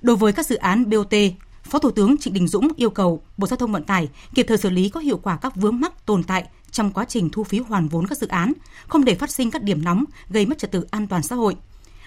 [0.00, 1.14] Đối với các dự án BOT,
[1.62, 4.58] Phó Thủ tướng Trịnh Đình Dũng yêu cầu Bộ Giao thông Vận tải kịp thời
[4.58, 7.58] xử lý có hiệu quả các vướng mắc tồn tại trong quá trình thu phí
[7.58, 8.52] hoàn vốn các dự án,
[8.88, 11.56] không để phát sinh các điểm nóng gây mất trật tự an toàn xã hội.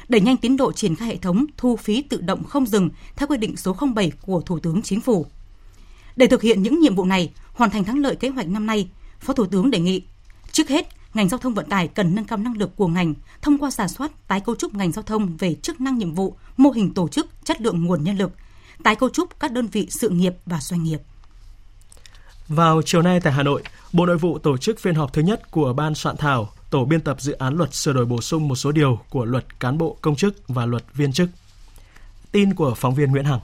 [0.09, 3.27] Đẩy nhanh tiến độ triển khai hệ thống thu phí tự động không dừng theo
[3.27, 5.25] quy định số 07 của Thủ tướng Chính phủ.
[6.15, 8.89] Để thực hiện những nhiệm vụ này, hoàn thành thắng lợi kế hoạch năm nay,
[9.19, 10.03] Phó Thủ tướng đề nghị
[10.51, 13.57] trước hết ngành giao thông vận tải cần nâng cao năng lực của ngành thông
[13.57, 16.69] qua giả soát tái cấu trúc ngành giao thông về chức năng nhiệm vụ, mô
[16.69, 18.31] hình tổ chức, chất lượng nguồn nhân lực,
[18.83, 20.99] tái cấu trúc các đơn vị sự nghiệp và doanh nghiệp.
[22.47, 23.63] Vào chiều nay tại Hà Nội,
[23.93, 27.01] Bộ Nội vụ tổ chức phiên họp thứ nhất của Ban soạn thảo tổ biên
[27.01, 29.97] tập dự án luật sửa đổi bổ sung một số điều của luật cán bộ
[30.01, 31.29] công chức và luật viên chức.
[32.31, 33.39] Tin của phóng viên Nguyễn Hằng.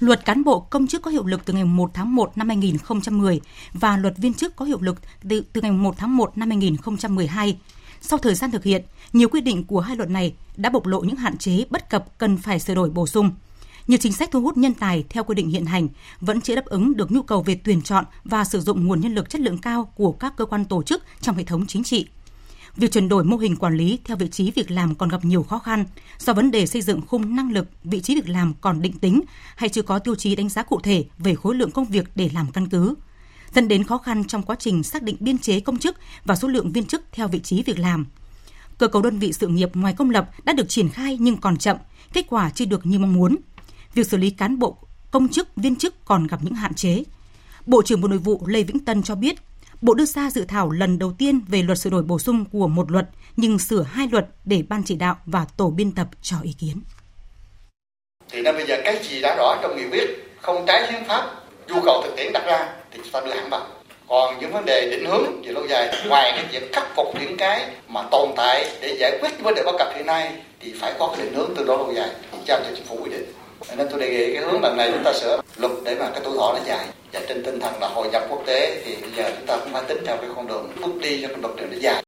[0.00, 3.40] Luật cán bộ công chức có hiệu lực từ ngày 1 tháng 1 năm 2010
[3.72, 4.96] và luật viên chức có hiệu lực
[5.28, 7.58] từ, từ ngày 1 tháng 1 năm 2012.
[8.00, 11.00] Sau thời gian thực hiện, nhiều quy định của hai luật này đã bộc lộ
[11.00, 13.30] những hạn chế bất cập cần phải sửa đổi bổ sung.
[13.86, 15.88] Nhiều chính sách thu hút nhân tài theo quy định hiện hành
[16.20, 19.14] vẫn chưa đáp ứng được nhu cầu về tuyển chọn và sử dụng nguồn nhân
[19.14, 22.06] lực chất lượng cao của các cơ quan tổ chức trong hệ thống chính trị.
[22.76, 25.42] Việc chuyển đổi mô hình quản lý theo vị trí việc làm còn gặp nhiều
[25.42, 25.84] khó khăn
[26.18, 29.20] do vấn đề xây dựng khung năng lực, vị trí việc làm còn định tính
[29.56, 32.30] hay chưa có tiêu chí đánh giá cụ thể về khối lượng công việc để
[32.34, 32.94] làm căn cứ
[33.54, 36.48] dẫn đến khó khăn trong quá trình xác định biên chế công chức và số
[36.48, 38.06] lượng viên chức theo vị trí việc làm.
[38.78, 41.56] Cơ cấu đơn vị sự nghiệp ngoài công lập đã được triển khai nhưng còn
[41.56, 41.76] chậm,
[42.12, 43.36] kết quả chưa được như mong muốn.
[43.94, 44.76] Việc xử lý cán bộ,
[45.10, 47.02] công chức, viên chức còn gặp những hạn chế.
[47.66, 49.36] Bộ trưởng Bộ Nội vụ Lê Vĩnh Tân cho biết,
[49.82, 52.68] Bộ đưa ra dự thảo lần đầu tiên về luật sửa đổi bổ sung của
[52.68, 53.04] một luật
[53.36, 56.82] nhưng sửa hai luật để ban chỉ đạo và tổ biên tập cho ý kiến.
[58.30, 60.06] Thì nên bây giờ cái gì đã rõ trong nghị quyết
[60.40, 63.50] không trái hiến pháp, nhu cầu thực tiễn đặt ra thì chúng ta đưa hẳn
[63.50, 63.66] vào
[64.08, 67.36] còn những vấn đề định hướng về lâu dài ngoài cái việc khắc phục những
[67.36, 70.94] cái mà tồn tại để giải quyết vấn đề bất cập hiện nay thì phải
[70.98, 72.10] có cái định hướng tương đối lâu dài
[72.46, 73.24] giao cho chính phủ quy định
[73.76, 76.20] nên tôi đề nghị cái hướng lần này chúng ta sửa luật để mà cái
[76.24, 79.10] tuổi thọ nó dài và trên tinh thần là hội nhập quốc tế thì bây
[79.16, 81.56] giờ chúng ta cũng phải tính theo cái con đường bước đi cho cái luật
[81.56, 82.02] đường nó dài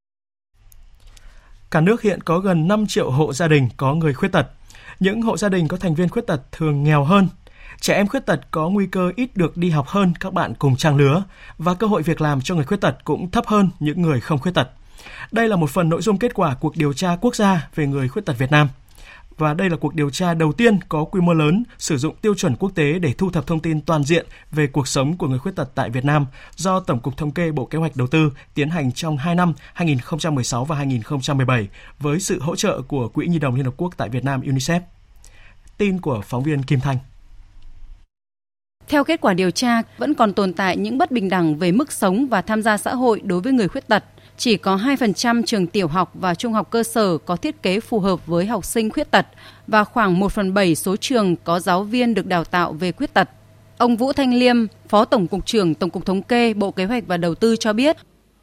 [1.71, 4.47] Cả nước hiện có gần 5 triệu hộ gia đình có người khuyết tật.
[5.01, 7.29] Những hộ gia đình có thành viên khuyết tật thường nghèo hơn
[7.81, 10.77] Trẻ em khuyết tật có nguy cơ ít được đi học hơn, các bạn cùng
[10.77, 11.23] trang lứa
[11.59, 14.39] và cơ hội việc làm cho người khuyết tật cũng thấp hơn những người không
[14.39, 14.69] khuyết tật.
[15.33, 18.09] Đây là một phần nội dung kết quả cuộc điều tra quốc gia về người
[18.09, 18.69] khuyết tật Việt Nam.
[19.39, 22.35] Và đây là cuộc điều tra đầu tiên có quy mô lớn sử dụng tiêu
[22.35, 25.39] chuẩn quốc tế để thu thập thông tin toàn diện về cuộc sống của người
[25.39, 28.33] khuyết tật tại Việt Nam do Tổng cục Thống kê Bộ Kế hoạch Đầu tư
[28.55, 31.69] tiến hành trong 2 năm 2016 và 2017
[31.99, 34.81] với sự hỗ trợ của Quỹ Nhi đồng Liên Hợp Quốc tại Việt Nam UNICEF.
[35.79, 36.99] Tin của phóng viên Kim Thanh.
[38.89, 41.93] Theo kết quả điều tra, vẫn còn tồn tại những bất bình đẳng về mức
[41.93, 44.05] sống và tham gia xã hội đối với người khuyết tật.
[44.37, 48.01] Chỉ có 2% trường tiểu học và trung học cơ sở có thiết kế phù
[48.01, 49.27] hợp với học sinh khuyết tật
[49.67, 53.15] và khoảng 1 phần 7 số trường có giáo viên được đào tạo về khuyết
[53.15, 53.29] tật.
[53.79, 54.57] Ông Vũ Thanh Liêm,
[54.89, 57.73] Phó Tổng cục trưởng Tổng cục Thống kê Bộ Kế hoạch và Đầu tư cho
[57.73, 57.97] biết.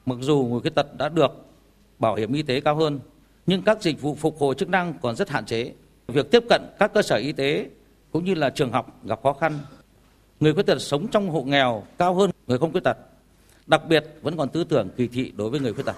[0.06, 1.32] Mặc dù người khuyết tật đã được
[2.00, 3.00] bảo hiểm y tế cao hơn,
[3.48, 5.74] nhưng các dịch vụ phục hồi chức năng còn rất hạn chế.
[6.08, 7.70] Việc tiếp cận các cơ sở y tế
[8.12, 9.60] cũng như là trường học gặp khó khăn
[10.42, 12.98] người khuyết tật sống trong hộ nghèo cao hơn người không khuyết tật.
[13.68, 15.96] Đặc biệt vẫn còn tư tưởng kỳ thị đối với người khuyết tật.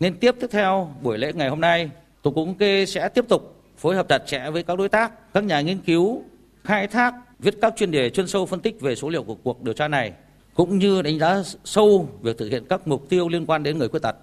[0.00, 1.90] Nên tiếp tiếp theo buổi lễ ngày hôm nay,
[2.22, 5.32] Tổng cục Thống kê sẽ tiếp tục phối hợp chặt chẽ với các đối tác,
[5.34, 6.22] các nhà nghiên cứu,
[6.64, 9.62] khai thác, viết các chuyên đề chuyên sâu phân tích về số liệu của cuộc
[9.62, 10.12] điều tra này,
[10.54, 13.88] cũng như đánh giá sâu việc thực hiện các mục tiêu liên quan đến người
[13.88, 14.16] khuyết tật.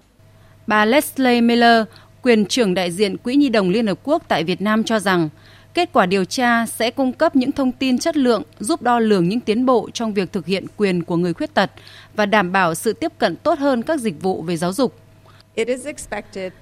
[0.66, 1.84] Bà Leslie Miller,
[2.22, 5.28] quyền trưởng đại diện Quỹ Nhi đồng Liên Hợp Quốc tại Việt Nam cho rằng
[5.74, 9.28] Kết quả điều tra sẽ cung cấp những thông tin chất lượng giúp đo lường
[9.28, 11.70] những tiến bộ trong việc thực hiện quyền của người khuyết tật
[12.16, 15.01] và đảm bảo sự tiếp cận tốt hơn các dịch vụ về giáo dục.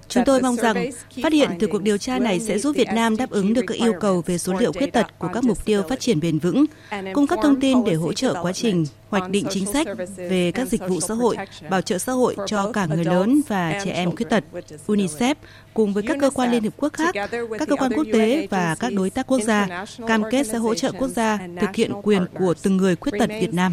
[0.09, 0.91] Chúng tôi mong rằng
[1.23, 3.75] phát hiện từ cuộc điều tra này sẽ giúp Việt Nam đáp ứng được các
[3.75, 6.65] yêu cầu về số liệu khuyết tật của các mục tiêu phát triển bền vững,
[7.13, 10.69] cung cấp thông tin để hỗ trợ quá trình hoạch định chính sách về các
[10.69, 11.37] dịch vụ xã hội,
[11.71, 14.45] bảo trợ xã hội cho cả người lớn và trẻ em khuyết tật.
[14.87, 15.35] UNICEF
[15.75, 17.15] cùng với các cơ quan Liên Hợp Quốc khác,
[17.59, 20.75] các cơ quan quốc tế và các đối tác quốc gia cam kết sẽ hỗ
[20.75, 23.73] trợ quốc gia thực hiện quyền của từng người khuyết tật Việt Nam.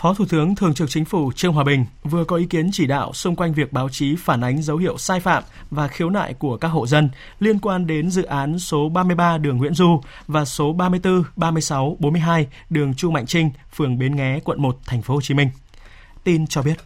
[0.00, 2.86] Phó Thủ tướng Thường trực Chính phủ Trương Hòa Bình vừa có ý kiến chỉ
[2.86, 6.34] đạo xung quanh việc báo chí phản ánh dấu hiệu sai phạm và khiếu nại
[6.34, 7.10] của các hộ dân
[7.40, 12.46] liên quan đến dự án số 33 đường Nguyễn Du và số 34, 36, 42
[12.70, 15.50] đường Chu Mạnh Trinh, phường Bến Nghé, quận 1, thành phố Hồ Chí Minh.
[16.24, 16.76] Tin cho biết.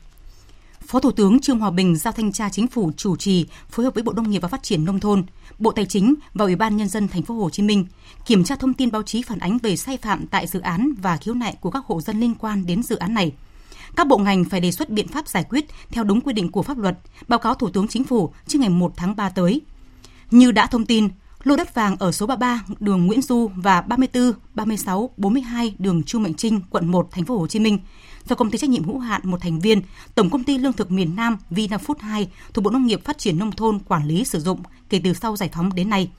[0.94, 3.94] Phó Thủ tướng Trương Hòa Bình giao thanh tra chính phủ chủ trì phối hợp
[3.94, 5.24] với Bộ Nông nghiệp và Phát triển nông thôn,
[5.58, 7.86] Bộ Tài chính và Ủy ban nhân dân thành phố Hồ Chí Minh
[8.26, 11.16] kiểm tra thông tin báo chí phản ánh về sai phạm tại dự án và
[11.16, 13.32] khiếu nại của các hộ dân liên quan đến dự án này.
[13.96, 16.62] Các bộ ngành phải đề xuất biện pháp giải quyết theo đúng quy định của
[16.62, 19.60] pháp luật, báo cáo Thủ tướng Chính phủ trước ngày 1 tháng 3 tới.
[20.30, 21.08] Như đã thông tin,
[21.44, 26.18] lô đất vàng ở số 33 đường Nguyễn Du và 34, 36, 42 đường Chu
[26.18, 27.78] Mạnh Trinh, quận 1, thành phố Hồ Chí Minh
[28.28, 29.82] do công ty trách nhiệm hữu hạn một thành viên
[30.14, 33.38] Tổng công ty Lương thực miền Nam Vinafood 2 thuộc Bộ Nông nghiệp Phát triển
[33.38, 36.10] nông thôn quản lý sử dụng kể từ sau giải phóng đến nay.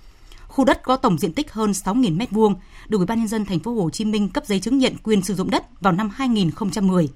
[0.47, 2.55] Khu đất có tổng diện tích hơn 6.000 m2,
[2.87, 5.21] được Ủy ban nhân dân thành phố Hồ Chí Minh cấp giấy chứng nhận quyền
[5.21, 7.09] sử dụng đất vào năm 2010.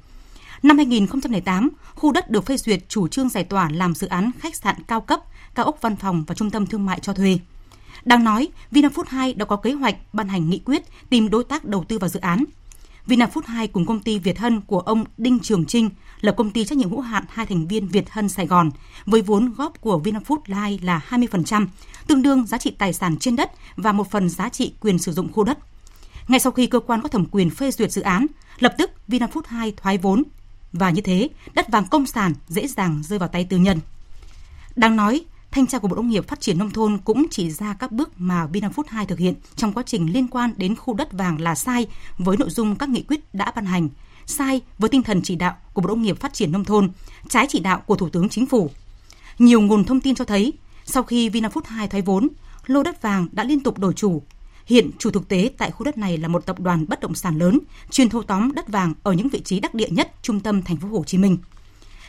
[0.63, 4.56] Năm 2008, khu đất được phê duyệt chủ trương giải tỏa làm dự án khách
[4.56, 5.19] sạn cao cấp,
[5.56, 7.39] cao ốc văn phòng và trung tâm thương mại cho thuê.
[8.06, 11.65] Đang nói, Vinafood 2 đã có kế hoạch ban hành nghị quyết tìm đối tác
[11.65, 12.43] đầu tư vào dự án–
[13.10, 15.89] Vinafood 2 cùng công ty Việt Hân của ông Đinh Trường Trinh
[16.22, 18.72] là công ty trách nhiệm hữu hạn hai thành viên Việt Hân Sài Gòn
[19.06, 21.67] với vốn góp của Vinafood Live là 20%,
[22.08, 25.12] tương đương giá trị tài sản trên đất và một phần giá trị quyền sử
[25.12, 25.58] dụng khu đất.
[26.28, 28.26] Ngay sau khi cơ quan có thẩm quyền phê duyệt dự án,
[28.60, 30.24] lập tức Vinafood 2 thoái vốn
[30.74, 33.80] và như thế, đất vàng công sản dễ dàng rơi vào tay tư nhân.
[34.76, 37.73] Đang nói, thanh tra của Bộ Nông nghiệp Phát triển Nông thôn cũng chỉ ra
[37.73, 41.12] các bước mà Vinafood 2 thực hiện trong quá trình liên quan đến khu đất
[41.12, 43.89] vàng là sai với nội dung các nghị quyết đã ban hành,
[44.25, 46.91] sai với tinh thần chỉ đạo của Bộ Nông nghiệp Phát triển Nông thôn,
[47.29, 48.69] trái chỉ đạo của Thủ tướng Chính phủ.
[49.39, 50.53] Nhiều nguồn thông tin cho thấy,
[50.85, 52.27] sau khi Vinafood 2 thoái vốn,
[52.65, 54.21] lô đất vàng đã liên tục đổi chủ.
[54.65, 57.38] Hiện chủ thực tế tại khu đất này là một tập đoàn bất động sản
[57.38, 57.59] lớn,
[57.91, 60.77] chuyên thâu tóm đất vàng ở những vị trí đắc địa nhất trung tâm thành
[60.77, 61.38] phố Hồ Chí Minh.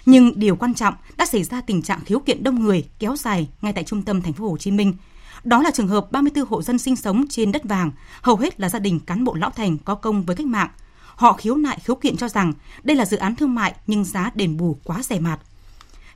[0.06, 3.48] Nhưng điều quan trọng đã xảy ra tình trạng khiếu kiện đông người kéo dài
[3.62, 4.94] ngay tại trung tâm thành phố Hồ Chí Minh.
[5.44, 7.90] Đó là trường hợp 34 hộ dân sinh sống trên đất vàng,
[8.22, 10.68] hầu hết là gia đình cán bộ lão thành có công với cách mạng.
[11.14, 14.30] Họ khiếu nại khiếu kiện cho rằng đây là dự án thương mại nhưng giá
[14.34, 15.40] đền bù quá rẻ mạt.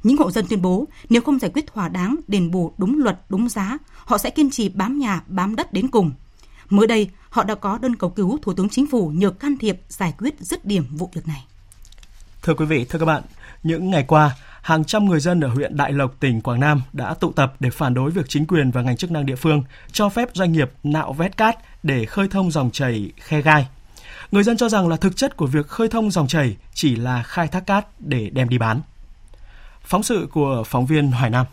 [0.03, 3.20] Những hộ dân tuyên bố nếu không giải quyết thỏa đáng đền bù đúng luật
[3.29, 6.12] đúng giá, họ sẽ kiên trì bám nhà bám đất đến cùng.
[6.70, 9.81] Mới đây, họ đã có đơn cầu cứu Thủ tướng Chính phủ nhờ can thiệp
[9.88, 11.44] giải quyết dứt điểm vụ việc này.
[12.42, 13.23] Thưa quý vị, thưa các bạn,
[13.64, 17.14] những ngày qua, hàng trăm người dân ở huyện Đại Lộc, tỉnh Quảng Nam đã
[17.14, 20.09] tụ tập để phản đối việc chính quyền và ngành chức năng địa phương cho
[20.09, 23.68] phép doanh nghiệp nạo vét cát để khơi thông dòng chảy khe gai.
[24.31, 27.22] Người dân cho rằng là thực chất của việc khơi thông dòng chảy chỉ là
[27.22, 28.81] khai thác cát để đem đi bán.
[29.83, 31.46] Phóng sự của phóng viên Hoài Nam.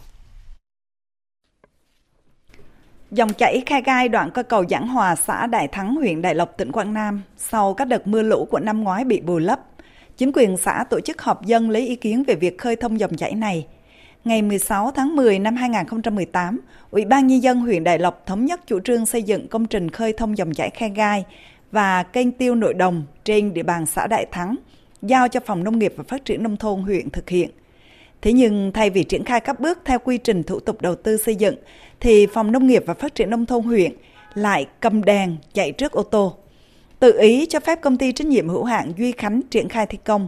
[3.11, 6.57] Dòng chảy khe gai đoạn qua cầu Giảng Hòa, xã Đại Thắng, huyện Đại Lộc,
[6.57, 9.59] tỉnh Quảng Nam, sau các đợt mưa lũ của năm ngoái bị bồi lấp,
[10.21, 13.15] chính quyền xã tổ chức họp dân lấy ý kiến về việc khơi thông dòng
[13.17, 13.67] chảy này.
[14.25, 16.59] Ngày 16 tháng 10 năm 2018,
[16.91, 19.89] Ủy ban Nhân dân huyện Đại Lộc thống nhất chủ trương xây dựng công trình
[19.89, 21.25] khơi thông dòng chảy khe gai
[21.71, 24.55] và kênh tiêu nội đồng trên địa bàn xã Đại Thắng,
[25.01, 27.49] giao cho Phòng Nông nghiệp và Phát triển Nông thôn huyện thực hiện.
[28.21, 31.17] Thế nhưng thay vì triển khai các bước theo quy trình thủ tục đầu tư
[31.17, 31.55] xây dựng,
[31.99, 33.91] thì Phòng Nông nghiệp và Phát triển Nông thôn huyện
[34.33, 36.37] lại cầm đèn chạy trước ô tô
[37.01, 39.97] tự ý cho phép công ty trách nhiệm hữu hạn Duy Khánh triển khai thi
[40.05, 40.27] công.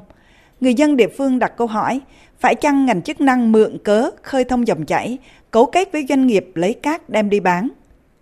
[0.60, 2.02] Người dân địa phương đặt câu hỏi,
[2.40, 5.18] phải chăng ngành chức năng mượn cớ khơi thông dòng chảy,
[5.52, 7.70] cấu kết với doanh nghiệp lấy cát đem đi bán?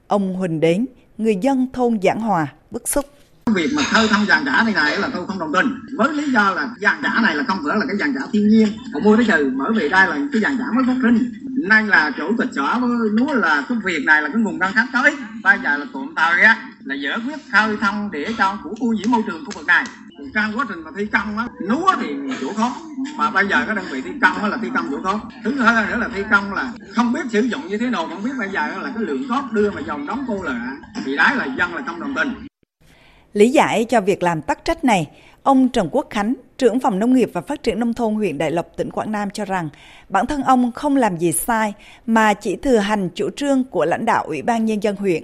[0.08, 0.86] Ông Huỳnh Đến,
[1.18, 3.06] người dân thôn Giảng Hòa, bức xúc.
[3.56, 5.68] Việc mà khơi thông giàn trả này này là tôi không đồng tình.
[5.98, 8.48] Với lý do là giàn trả này là không phải là cái giàn trả thiên
[8.48, 8.68] nhiên.
[8.94, 11.32] Họ mua tới trừ bởi vì đây là cái giàn trả mới phát sinh.
[11.70, 12.80] Nay là chủ tịch xã
[13.14, 15.16] nói là cái việc này là cái nguồn ngân sách tới.
[15.44, 18.88] Bây giờ là tụm thời á là giải quyết khơi thông để cho của ô
[18.88, 19.86] nhiễm môi trường khu vực này.
[20.34, 22.08] Trong quá trình mà thi công á lúa thì
[22.42, 22.76] chỗ khó
[23.18, 25.86] mà bây giờ các đơn vị thi công là thi công chỗ khó thứ hai
[25.86, 28.50] nữa là thi công là không biết sử dụng như thế nào không biết bây
[28.50, 30.72] giờ là cái lượng cốt đưa mà dòng đóng cô là
[31.06, 32.48] thì đấy là dân là không đồng tình
[33.34, 35.10] Lý giải cho việc làm tắc trách này,
[35.44, 38.52] ông Trần Quốc Khánh, trưởng phòng nông nghiệp và phát triển nông thôn huyện Đại
[38.52, 39.70] Lộc, tỉnh Quảng Nam cho rằng
[40.10, 41.74] bản thân ông không làm gì sai
[42.06, 45.24] mà chỉ thừa hành chủ trương của lãnh đạo Ủy ban Nhân dân huyện.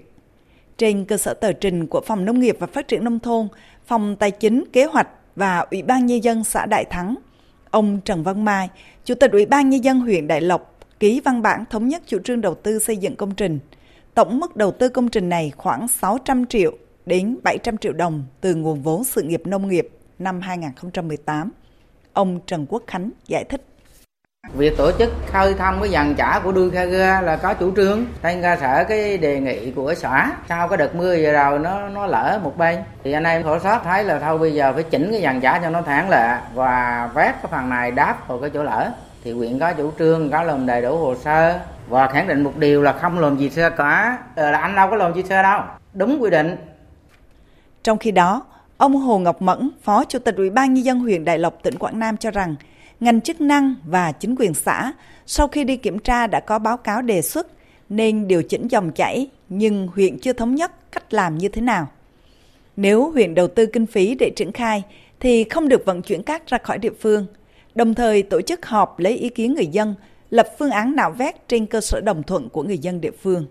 [0.77, 3.47] Trên cơ sở tờ trình của Phòng Nông nghiệp và Phát triển Nông thôn,
[3.85, 7.15] Phòng Tài chính Kế hoạch và Ủy ban Nhân dân xã Đại Thắng,
[7.71, 8.69] ông Trần Văn Mai,
[9.05, 12.19] Chủ tịch Ủy ban Nhân dân huyện Đại Lộc, ký văn bản thống nhất chủ
[12.19, 13.59] trương đầu tư xây dựng công trình.
[14.13, 16.71] Tổng mức đầu tư công trình này khoảng 600 triệu
[17.05, 21.51] đến 700 triệu đồng từ nguồn vốn sự nghiệp nông nghiệp năm 2018.
[22.13, 23.65] Ông Trần Quốc Khánh giải thích.
[24.53, 27.75] Việc tổ chức khơi thông cái dàn trả của đuôi khe ga là có chủ
[27.75, 28.05] trương.
[28.21, 30.31] Thanh ra sở cái đề nghị của xã.
[30.49, 32.77] Sau cái đợt mưa giờ rồi nó nó lỡ một bên.
[33.03, 35.59] Thì anh em khổ sót thấy là thôi bây giờ phải chỉnh cái dàn trả
[35.59, 38.91] cho nó thẳng lệ và vét cái phần này đáp vào cái chỗ lỡ
[39.23, 42.57] thì huyện có chủ trương có làm đầy đủ hồ sơ và khẳng định một
[42.57, 44.17] điều là không làm gì sơ cả.
[44.35, 45.61] Ờ, là anh đâu có làm gì sơ đâu.
[45.93, 46.55] Đúng quy định.
[47.83, 48.45] Trong khi đó,
[48.77, 51.77] ông Hồ Ngọc Mẫn, Phó Chủ tịch Ủy ban nhân dân huyện Đại Lộc, tỉnh
[51.77, 52.55] Quảng Nam cho rằng,
[52.99, 54.93] ngành chức năng và chính quyền xã
[55.25, 57.47] sau khi đi kiểm tra đã có báo cáo đề xuất
[57.89, 61.87] nên điều chỉnh dòng chảy, nhưng huyện chưa thống nhất cách làm như thế nào.
[62.75, 64.83] Nếu huyện đầu tư kinh phí để triển khai
[65.19, 67.25] thì không được vận chuyển cát ra khỏi địa phương,
[67.75, 69.95] đồng thời tổ chức họp lấy ý kiến người dân,
[70.29, 73.45] lập phương án nạo vét trên cơ sở đồng thuận của người dân địa phương.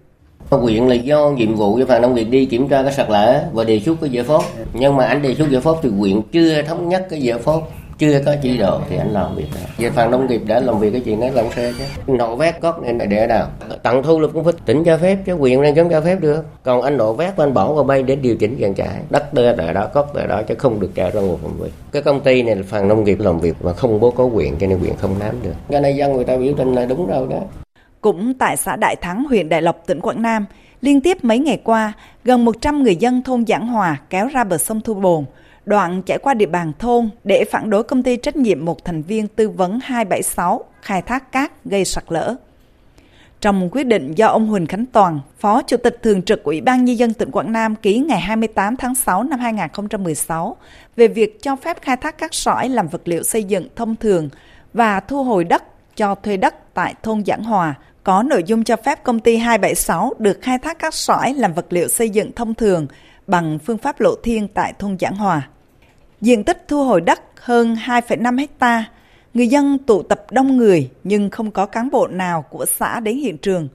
[0.50, 3.44] huyện là do nhiệm vụ cho phòng nông nghiệp đi kiểm tra cái sạt lở
[3.52, 4.42] và đề xuất cái giải pháp.
[4.74, 7.60] Nhưng mà anh đề xuất giải pháp thì huyện chưa thống nhất cái giải pháp
[7.98, 9.60] chưa có chỉ độ thì anh làm việc đó.
[9.78, 12.12] Về phòng nông nghiệp đã làm việc cái chuyện đó làm xe chứ.
[12.12, 13.46] Nộ vét cốt này để ở đâu?
[13.82, 16.44] Tặng thu là cũng phải tỉnh cho phép chứ quyền đang chống cho phép được.
[16.62, 19.00] Còn anh nộ vét anh bỏ vào bay để điều chỉnh dàn trải.
[19.10, 21.70] Đất đưa tại đó, cốt tại đó chứ không được trả ra nguồn phòng việc.
[21.92, 24.56] Cái công ty này là phòng nông nghiệp làm việc mà không bố có quyền
[24.56, 25.54] cho nên quyền không nắm được.
[25.70, 27.38] Cái này dân người ta biểu tình là đúng rồi đó.
[28.00, 30.46] Cũng tại xã Đại Thắng, huyện Đại Lộc, tỉnh Quảng Nam,
[30.80, 31.92] liên tiếp mấy ngày qua,
[32.24, 35.24] gần 100 người dân thôn Giảng Hòa kéo ra bờ sông Thu Bồn,
[35.66, 39.02] đoạn chạy qua địa bàn thôn để phản đối công ty trách nhiệm một thành
[39.02, 42.34] viên tư vấn 276 khai thác cát gây sạt lở.
[43.40, 46.84] Trong quyết định do ông Huỳnh Khánh Toàn, Phó Chủ tịch Thường trực Ủy ban
[46.84, 50.56] Nhân dân tỉnh Quảng Nam ký ngày 28 tháng 6 năm 2016
[50.96, 54.28] về việc cho phép khai thác cát sỏi làm vật liệu xây dựng thông thường
[54.72, 55.62] và thu hồi đất
[55.96, 57.74] cho thuê đất tại thôn Giảng Hòa
[58.04, 61.66] có nội dung cho phép công ty 276 được khai thác cát sỏi làm vật
[61.70, 62.86] liệu xây dựng thông thường
[63.26, 65.48] bằng phương pháp lộ thiên tại thôn Giảng Hòa.
[66.20, 68.84] Diện tích thu hồi đất hơn 2,5 hecta.
[69.34, 73.16] Người dân tụ tập đông người nhưng không có cán bộ nào của xã đến
[73.16, 73.68] hiện trường.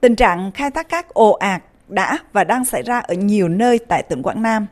[0.00, 3.78] Tình trạng khai thác cát ồ ạt đã và đang xảy ra ở nhiều nơi
[3.78, 4.66] tại tỉnh Quảng Nam.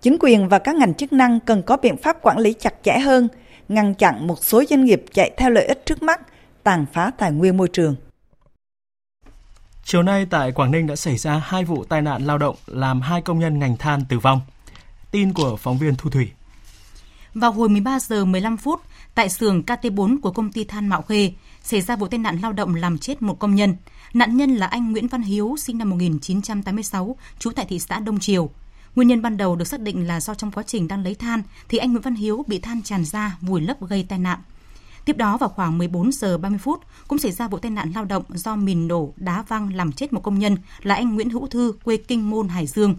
[0.00, 2.98] Chính quyền và các ngành chức năng cần có biện pháp quản lý chặt chẽ
[2.98, 3.28] hơn,
[3.68, 6.20] ngăn chặn một số doanh nghiệp chạy theo lợi ích trước mắt,
[6.62, 7.94] tàn phá tài nguyên môi trường.
[9.84, 13.00] Chiều nay tại Quảng Ninh đã xảy ra hai vụ tai nạn lao động làm
[13.00, 14.40] hai công nhân ngành than tử vong.
[15.10, 16.30] Tin của phóng viên Thu Thủy.
[17.38, 18.80] Vào hồi 13 giờ 15 phút,
[19.14, 22.52] tại xưởng KT4 của công ty than Mạo Khê, xảy ra vụ tai nạn lao
[22.52, 23.76] động làm chết một công nhân.
[24.14, 28.18] Nạn nhân là anh Nguyễn Văn Hiếu, sinh năm 1986, trú tại thị xã Đông
[28.18, 28.50] Triều.
[28.94, 31.42] Nguyên nhân ban đầu được xác định là do trong quá trình đang lấy than
[31.68, 34.38] thì anh Nguyễn Văn Hiếu bị than tràn ra vùi lấp gây tai nạn.
[35.04, 38.04] Tiếp đó vào khoảng 14 giờ 30 phút cũng xảy ra vụ tai nạn lao
[38.04, 41.46] động do mìn nổ đá văng làm chết một công nhân là anh Nguyễn Hữu
[41.46, 42.94] Thư quê Kinh Môn Hải Dương.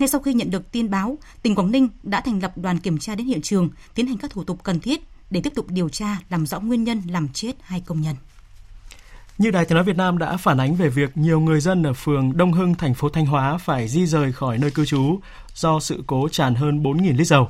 [0.00, 2.98] Ngay sau khi nhận được tin báo, tỉnh Quảng Ninh đã thành lập đoàn kiểm
[2.98, 5.88] tra đến hiện trường, tiến hành các thủ tục cần thiết để tiếp tục điều
[5.88, 8.16] tra làm rõ nguyên nhân làm chết hai công nhân.
[9.38, 11.92] Như Đài Tiếng nói Việt Nam đã phản ánh về việc nhiều người dân ở
[11.92, 15.18] phường Đông Hưng, thành phố Thanh Hóa phải di rời khỏi nơi cư trú
[15.54, 17.48] do sự cố tràn hơn 4.000 lít dầu.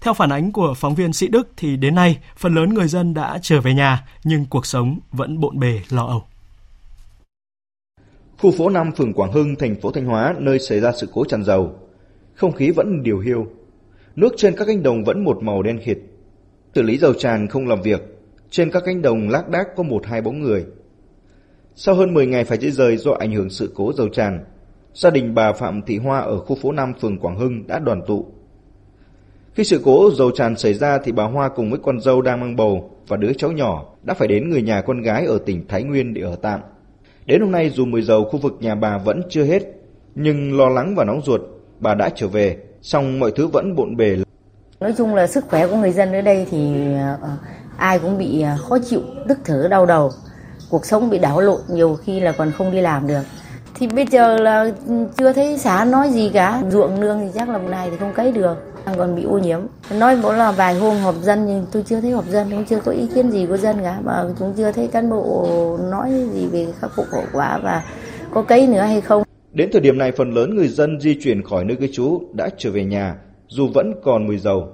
[0.00, 3.14] Theo phản ánh của phóng viên Sĩ Đức thì đến nay phần lớn người dân
[3.14, 6.24] đã trở về nhà nhưng cuộc sống vẫn bộn bề lo âu.
[8.38, 11.24] Khu phố 5 phường Quảng Hưng, thành phố Thanh Hóa nơi xảy ra sự cố
[11.24, 11.72] tràn dầu.
[12.34, 13.46] Không khí vẫn điều hiu.
[14.16, 15.98] Nước trên các cánh đồng vẫn một màu đen khịt.
[16.74, 18.02] Xử lý dầu tràn không làm việc.
[18.50, 20.64] Trên các cánh đồng lác đác có một hai bóng người.
[21.74, 24.44] Sau hơn 10 ngày phải di rời do ảnh hưởng sự cố dầu tràn,
[24.94, 28.02] gia đình bà Phạm Thị Hoa ở khu phố 5 phường Quảng Hưng đã đoàn
[28.06, 28.26] tụ.
[29.54, 32.40] Khi sự cố dầu tràn xảy ra thì bà Hoa cùng với con dâu đang
[32.40, 35.68] mang bầu và đứa cháu nhỏ đã phải đến người nhà con gái ở tỉnh
[35.68, 36.60] Thái Nguyên để ở tạm.
[37.26, 39.62] Đến hôm nay dù mùi dầu khu vực nhà bà vẫn chưa hết,
[40.14, 41.40] nhưng lo lắng và nóng ruột,
[41.80, 44.16] bà đã trở về, song mọi thứ vẫn bộn bề.
[44.80, 46.74] Nói chung là sức khỏe của người dân ở đây thì
[47.20, 47.30] ờ,
[47.76, 50.10] ai cũng bị ờ, khó chịu, tức thở đau đầu.
[50.70, 53.22] Cuộc sống bị đảo lộn nhiều khi là còn không đi làm được.
[53.74, 54.70] Thì bây giờ là
[55.16, 58.12] chưa thấy xã nói gì cả ruộng nương thì chắc là một này thì không
[58.14, 59.60] cấy được còn bị ô nhiễm.
[59.90, 62.80] Nói bố là vài hôm họp dân nhưng tôi chưa thấy họp dân cũng chưa
[62.84, 64.00] có ý kiến gì của dân cả.
[64.04, 67.84] Mà cũng chưa thấy cán bộ nói gì về khắc phục hậu quả và
[68.30, 69.22] có cấy nữa hay không.
[69.52, 72.48] Đến thời điểm này phần lớn người dân di chuyển khỏi nơi cư trú đã
[72.58, 73.16] trở về nhà
[73.48, 74.68] dù vẫn còn mùi dầu.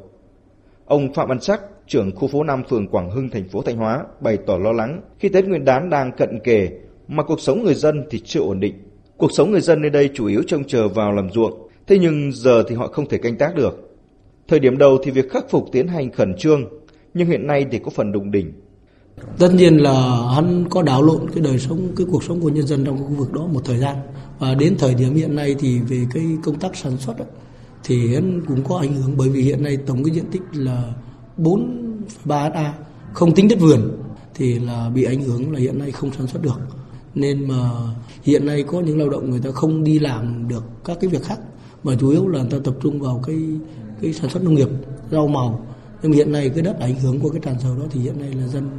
[0.86, 4.04] Ông phạm văn sắc trưởng khu phố 5 phường Quảng Hưng, thành phố Thanh Hóa,
[4.20, 6.68] bày tỏ lo lắng khi Tết Nguyên đán đang cận kề
[7.08, 8.74] mà cuộc sống người dân thì chưa ổn định.
[9.16, 12.32] Cuộc sống người dân nơi đây chủ yếu trông chờ vào làm ruộng, thế nhưng
[12.32, 13.89] giờ thì họ không thể canh tác được.
[14.50, 16.64] Thời điểm đầu thì việc khắc phục tiến hành khẩn trương,
[17.14, 18.52] nhưng hiện nay thì có phần đụng đỉnh.
[19.38, 22.66] Tất nhiên là hắn có đảo lộn cái đời sống, cái cuộc sống của nhân
[22.66, 23.96] dân trong khu vực đó một thời gian.
[24.38, 27.24] Và đến thời điểm hiện nay thì về cái công tác sản xuất đó,
[27.84, 30.92] thì hắn cũng có ảnh hưởng bởi vì hiện nay tổng cái diện tích là
[31.38, 32.74] 4,3 ha
[33.12, 33.80] không tính đất vườn
[34.34, 36.60] thì là bị ảnh hưởng là hiện nay không sản xuất được
[37.14, 37.70] nên mà
[38.22, 41.22] hiện nay có những lao động người ta không đi làm được các cái việc
[41.22, 41.38] khác
[41.84, 43.36] mà chủ yếu là người ta tập trung vào cái
[44.02, 44.68] cái sản xuất nông nghiệp
[45.10, 45.66] rau màu
[46.02, 48.32] nhưng hiện nay cái đất ảnh hưởng của cái tràn dầu đó thì hiện nay
[48.32, 48.70] là dân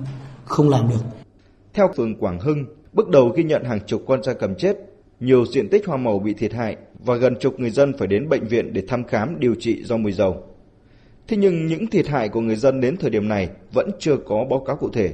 [0.45, 1.01] không làm được
[1.73, 4.77] theo phường Quảng Hưng, bước đầu ghi nhận hàng chục con gia cầm chết,
[5.19, 8.29] nhiều diện tích hoa màu bị thiệt hại và gần chục người dân phải đến
[8.29, 10.43] bệnh viện để thăm khám, điều trị do mùi dầu
[11.27, 14.45] Thế nhưng những thiệt hại của người dân đến thời điểm này vẫn chưa có
[14.49, 15.13] báo cáo cụ thể.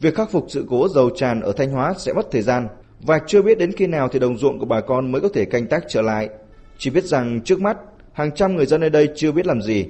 [0.00, 2.68] Việc khắc phục sự cố dầu tràn ở Thanh Hóa sẽ mất thời gian
[3.00, 5.44] và chưa biết đến khi nào thì đồng ruộng của bà con mới có thể
[5.44, 6.28] canh tác trở lại.
[6.78, 7.76] Chỉ biết rằng trước mắt
[8.12, 9.86] hàng trăm người dân ở đây chưa biết làm gì.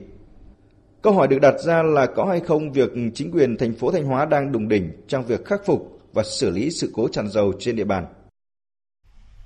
[1.02, 4.04] Câu hỏi được đặt ra là có hay không việc chính quyền thành phố Thanh
[4.04, 7.52] Hóa đang đùng đỉnh trong việc khắc phục và xử lý sự cố tràn dầu
[7.58, 8.06] trên địa bàn.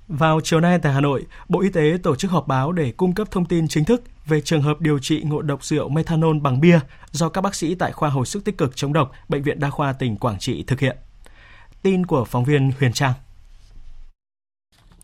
[0.08, 3.14] Vào chiều nay tại Hà Nội, Bộ Y tế tổ chức họp báo để cung
[3.14, 6.60] cấp thông tin chính thức về trường hợp điều trị ngộ độc rượu methanol bằng
[6.60, 6.78] bia
[7.10, 9.70] do các bác sĩ tại khoa hồi sức tích cực chống độc Bệnh viện Đa
[9.70, 10.96] khoa tỉnh Quảng Trị thực hiện.
[11.82, 13.12] Tin của phóng viên Huyền Trang.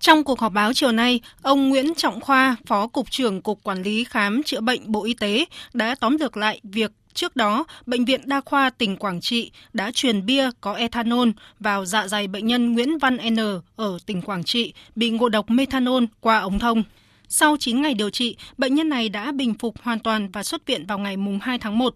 [0.02, 3.82] Trong cuộc họp báo chiều nay, ông Nguyễn Trọng Khoa, Phó Cục trưởng Cục Quản
[3.82, 8.04] lý Khám chữa bệnh Bộ Y tế đã tóm lược lại việc Trước đó, Bệnh
[8.04, 11.28] viện Đa khoa tỉnh Quảng Trị đã truyền bia có ethanol
[11.60, 13.36] vào dạ dày bệnh nhân Nguyễn Văn N.
[13.76, 16.82] ở tỉnh Quảng Trị bị ngộ độc methanol qua ống thông.
[17.28, 20.66] Sau 9 ngày điều trị, bệnh nhân này đã bình phục hoàn toàn và xuất
[20.66, 21.94] viện vào ngày 2 tháng 1.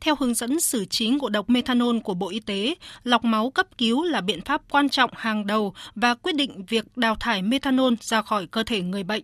[0.00, 2.74] Theo hướng dẫn xử trí ngộ độc methanol của Bộ Y tế,
[3.04, 6.96] lọc máu cấp cứu là biện pháp quan trọng hàng đầu và quyết định việc
[6.96, 9.22] đào thải methanol ra khỏi cơ thể người bệnh.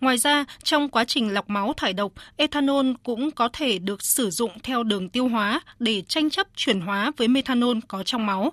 [0.00, 4.30] Ngoài ra, trong quá trình lọc máu thải độc, ethanol cũng có thể được sử
[4.30, 8.52] dụng theo đường tiêu hóa để tranh chấp chuyển hóa với methanol có trong máu.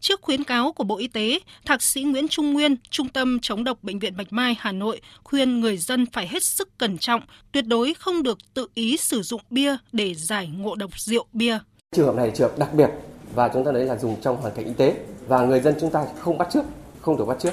[0.00, 3.64] Trước khuyến cáo của Bộ Y tế, Thạc sĩ Nguyễn Trung Nguyên, Trung tâm chống
[3.64, 7.20] độc Bệnh viện Bạch Mai, Hà Nội khuyên người dân phải hết sức cẩn trọng,
[7.52, 11.58] tuyệt đối không được tự ý sử dụng bia để giải ngộ độc rượu bia.
[11.96, 12.90] Trường hợp này trường hợp đặc biệt
[13.34, 14.94] và chúng ta đấy là dùng trong hoàn cảnh y tế
[15.28, 16.64] và người dân chúng ta không bắt trước,
[17.00, 17.52] không được bắt trước.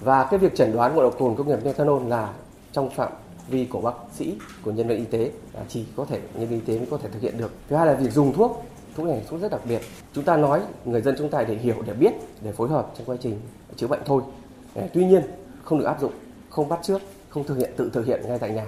[0.00, 2.32] Và cái việc chẩn đoán ngộ độc cồn công nghiệp methanol là
[2.72, 3.12] trong phạm
[3.48, 6.60] vi của bác sĩ, của nhân viên y tế à, chỉ có thể nhân viên
[6.60, 7.52] y tế mới có thể thực hiện được.
[7.68, 8.64] Thứ hai là việc dùng thuốc
[8.96, 9.80] thuốc này thuốc rất đặc biệt.
[10.14, 12.12] Chúng ta nói, người dân chúng ta để hiểu để biết,
[12.42, 13.40] để phối hợp trong quá trình
[13.76, 14.22] chữa bệnh thôi.
[14.94, 15.22] Tuy nhiên,
[15.64, 16.12] không được áp dụng,
[16.50, 18.66] không bắt trước, không thực hiện, tự thực hiện ngay tại nhà.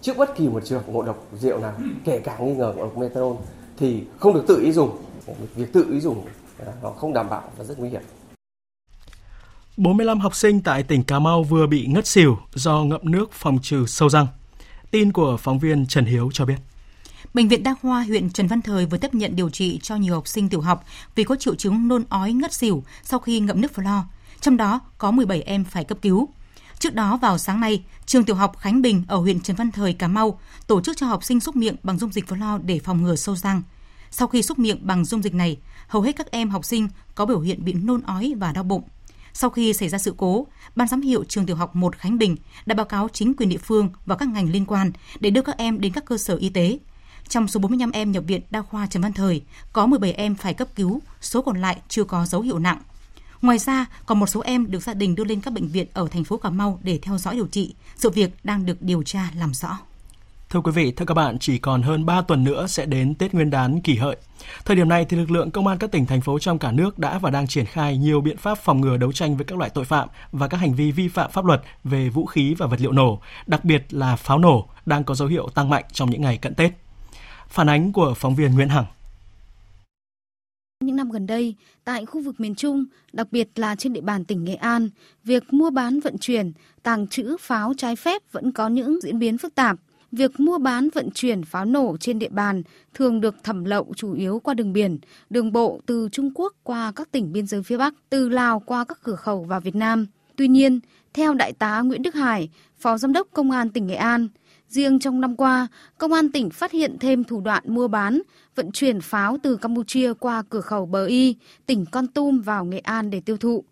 [0.00, 1.72] Trước bất kỳ một trường ngộ độc rượu nào,
[2.04, 3.36] kể cả nghi ngờ ngộ độc methanol,
[3.76, 4.98] thì không được tự ý dùng.
[5.54, 6.24] Việc tự ý dùng
[6.66, 8.02] à, nó không đảm bảo và rất nguy hiểm.
[9.76, 13.58] 45 học sinh tại tỉnh Cà Mau vừa bị ngất xỉu do ngậm nước phòng
[13.62, 14.26] trừ sâu răng.
[14.90, 16.56] Tin của phóng viên Trần Hiếu cho biết.
[17.34, 20.14] Bệnh viện Đa khoa huyện Trần Văn Thời vừa tiếp nhận điều trị cho nhiều
[20.14, 23.60] học sinh tiểu học vì có triệu chứng nôn ói ngất xỉu sau khi ngậm
[23.60, 24.02] nước flo,
[24.40, 26.28] trong đó có 17 em phải cấp cứu.
[26.78, 29.92] Trước đó vào sáng nay, trường tiểu học Khánh Bình ở huyện Trần Văn Thời,
[29.92, 33.02] Cà Mau tổ chức cho học sinh xúc miệng bằng dung dịch flo để phòng
[33.02, 33.62] ngừa sâu răng.
[34.10, 35.56] Sau khi xúc miệng bằng dung dịch này,
[35.88, 38.82] hầu hết các em học sinh có biểu hiện bị nôn ói và đau bụng.
[39.32, 42.36] Sau khi xảy ra sự cố, Ban giám hiệu trường tiểu học 1 Khánh Bình
[42.66, 45.56] đã báo cáo chính quyền địa phương và các ngành liên quan để đưa các
[45.56, 46.78] em đến các cơ sở y tế.
[47.28, 49.42] Trong số 45 em nhập viện đa khoa Trần Văn Thời,
[49.72, 52.78] có 17 em phải cấp cứu, số còn lại chưa có dấu hiệu nặng.
[53.42, 56.08] Ngoài ra, còn một số em được gia đình đưa lên các bệnh viện ở
[56.08, 57.74] thành phố Cà Mau để theo dõi điều trị.
[57.96, 59.78] Sự việc đang được điều tra làm rõ.
[60.50, 63.34] Thưa quý vị, thưa các bạn, chỉ còn hơn 3 tuần nữa sẽ đến Tết
[63.34, 64.16] Nguyên đán kỷ hợi.
[64.64, 66.98] Thời điểm này thì lực lượng công an các tỉnh thành phố trong cả nước
[66.98, 69.70] đã và đang triển khai nhiều biện pháp phòng ngừa đấu tranh với các loại
[69.70, 72.80] tội phạm và các hành vi vi phạm pháp luật về vũ khí và vật
[72.80, 76.22] liệu nổ, đặc biệt là pháo nổ đang có dấu hiệu tăng mạnh trong những
[76.22, 76.87] ngày cận Tết.
[77.48, 78.84] Phản ánh của phóng viên Nguyễn Hằng.
[80.84, 84.24] Những năm gần đây, tại khu vực miền Trung, đặc biệt là trên địa bàn
[84.24, 84.88] tỉnh Nghệ An,
[85.24, 89.38] việc mua bán vận chuyển, tàng trữ pháo trái phép vẫn có những diễn biến
[89.38, 89.78] phức tạp.
[90.12, 92.62] Việc mua bán vận chuyển pháo nổ trên địa bàn
[92.94, 94.98] thường được thẩm lậu chủ yếu qua đường biển,
[95.30, 98.84] đường bộ từ Trung Quốc qua các tỉnh biên giới phía Bắc, từ Lào qua
[98.84, 100.06] các cửa khẩu vào Việt Nam.
[100.36, 100.80] Tuy nhiên,
[101.14, 104.28] theo Đại tá Nguyễn Đức Hải, Phó Giám đốc Công an tỉnh Nghệ An,
[104.70, 108.22] Riêng trong năm qua, Công an tỉnh phát hiện thêm thủ đoạn mua bán,
[108.54, 112.78] vận chuyển pháo từ Campuchia qua cửa khẩu Bờ Y, tỉnh Con Tum vào Nghệ
[112.78, 113.64] An để tiêu thụ.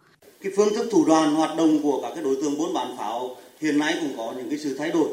[0.43, 3.37] Cái phương thức thủ đoạn hoạt động của các cái đối tượng buôn bán pháo
[3.61, 5.09] hiện nay cũng có những cái sự thay đổi.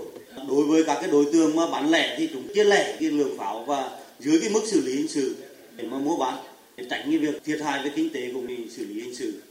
[0.49, 3.38] Đối với các cái đối tượng mà bán lẻ thì chúng chia lẻ cái lượng
[3.38, 5.36] pháo và dưới cái mức xử lý hình sự
[5.75, 6.38] để mà mua bán
[6.77, 9.41] để tránh cái việc thiệt hại về kinh tế cũng bị xử lý hình sự.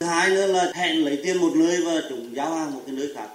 [0.00, 2.94] Thứ hai nữa là hẹn lấy tiền một nơi và chúng giao hàng một cái
[2.94, 3.28] nơi khác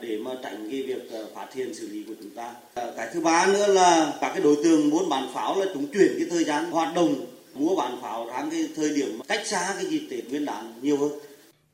[0.00, 2.54] để mà tránh cái việc ờ, phát hiện xử lý của chúng ta.
[2.74, 5.86] Ờ, cái thứ ba nữa là các cái đối tượng muốn bán pháo là chúng
[5.92, 9.74] chuyển cái thời gian hoạt động mua bán pháo sang cái thời điểm cách xa
[9.76, 11.10] cái dịp Tết Nguyên đán nhiều hơn.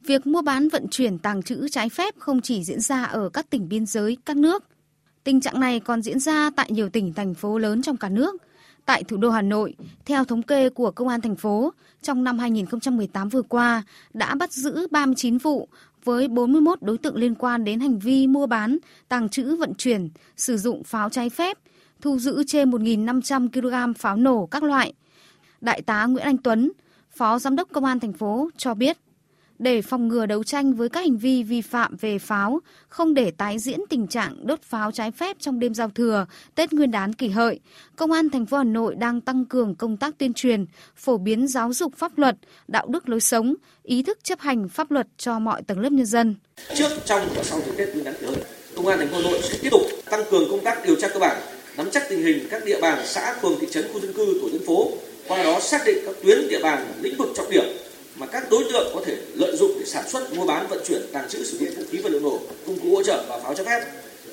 [0.01, 3.51] Việc mua bán vận chuyển tàng trữ trái phép không chỉ diễn ra ở các
[3.51, 4.65] tỉnh biên giới các nước.
[5.25, 8.43] Tình trạng này còn diễn ra tại nhiều tỉnh thành phố lớn trong cả nước.
[8.87, 12.39] Tại thủ đô Hà Nội, theo thống kê của Công an thành phố, trong năm
[12.39, 13.83] 2018 vừa qua
[14.15, 15.69] đã bắt giữ 39 vụ
[16.05, 18.79] với 41 đối tượng liên quan đến hành vi mua bán,
[19.09, 21.59] tàng trữ vận chuyển, sử dụng pháo trái phép,
[22.01, 24.93] thu giữ trên 1.500 kg pháo nổ các loại.
[25.61, 26.73] Đại tá Nguyễn Anh Tuấn,
[27.17, 28.99] Phó Giám đốc Công an thành phố cho biết,
[29.63, 33.31] để phòng ngừa đấu tranh với các hành vi vi phạm về pháo, không để
[33.31, 37.13] tái diễn tình trạng đốt pháo trái phép trong đêm giao thừa, Tết Nguyên đán
[37.13, 37.61] kỷ hợi,
[37.97, 41.49] Công an thành phố Hà Nội đang tăng cường công tác tuyên truyền, phổ biến
[41.49, 42.37] giáo dục pháp luật,
[42.69, 46.07] đạo đức lối sống, ý thức chấp hành pháp luật cho mọi tầng lớp nhân
[46.07, 46.35] dân.
[46.75, 48.37] Trước, trong và sau Tết Nguyên đán kỷ hợi,
[48.77, 51.09] Công an thành phố Hà Nội sẽ tiếp tục tăng cường công tác điều tra
[51.09, 51.37] cơ bản,
[51.77, 54.51] nắm chắc tình hình các địa bàn xã, phường, thị trấn, khu dân cư, tổ
[54.51, 54.89] dân phố,
[55.29, 57.65] qua đó xác định các tuyến địa bàn lĩnh vực trọng điểm
[58.17, 61.03] mà các đối tượng có thể lợi dụng để sản xuất, mua bán, vận chuyển,
[61.13, 63.55] tàng trữ sử dụng vũ khí vật liệu nổ, công cụ hỗ trợ và pháo
[63.55, 63.85] trái phép,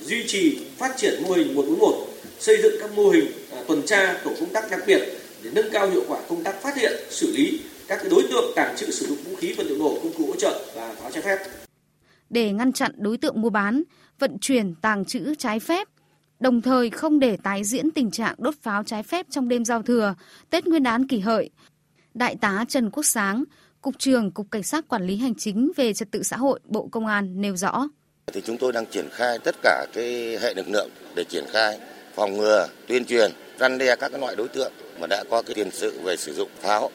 [0.02, 1.94] duy trì phát triển mô hình 141,
[2.40, 5.00] xây dựng các mô hình à, tuần tra tổ công tác đặc biệt
[5.44, 8.76] để nâng cao hiệu quả công tác phát hiện, xử lý các đối tượng tàng
[8.78, 11.22] trữ sử dụng vũ khí vật liệu nổ, công cụ hỗ trợ và pháo trái
[11.24, 11.38] phép.
[12.30, 13.84] Để ngăn chặn đối tượng mua bán,
[14.20, 15.88] vận chuyển, tàng trữ trái phép,
[16.40, 19.82] đồng thời không để tái diễn tình trạng đốt pháo trái phép trong đêm giao
[19.82, 20.16] thừa,
[20.50, 21.50] Tết Nguyên đán kỷ hợi.
[22.14, 23.44] Đại tá Trần Quốc Sáng,
[23.82, 26.88] Cục trưởng Cục Cảnh sát Quản lý Hành chính về Trật tự xã hội Bộ
[26.92, 27.88] Công an nêu rõ.
[28.34, 31.80] Thì chúng tôi đang triển khai tất cả cái hệ lực lượng để triển khai
[32.16, 35.56] phòng ngừa, tuyên truyền, răn đe các cái loại đối tượng mà đã có cái
[35.56, 36.90] tiền sự về sử dụng pháo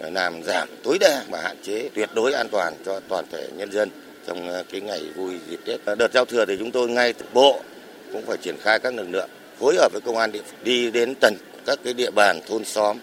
[0.00, 3.48] để làm giảm tối đa và hạn chế tuyệt đối an toàn cho toàn thể
[3.56, 3.90] nhân dân
[4.26, 5.80] trong ờ, cái ngày vui dịp Tết.
[5.98, 7.60] Đợt giao thừa thì chúng tôi ngay từ bộ
[8.12, 10.90] cũng phải triển khai các lực lượng phối hợp với công an địa phương đi
[10.90, 11.34] đến tận
[11.66, 12.98] các cái địa bàn thôn xóm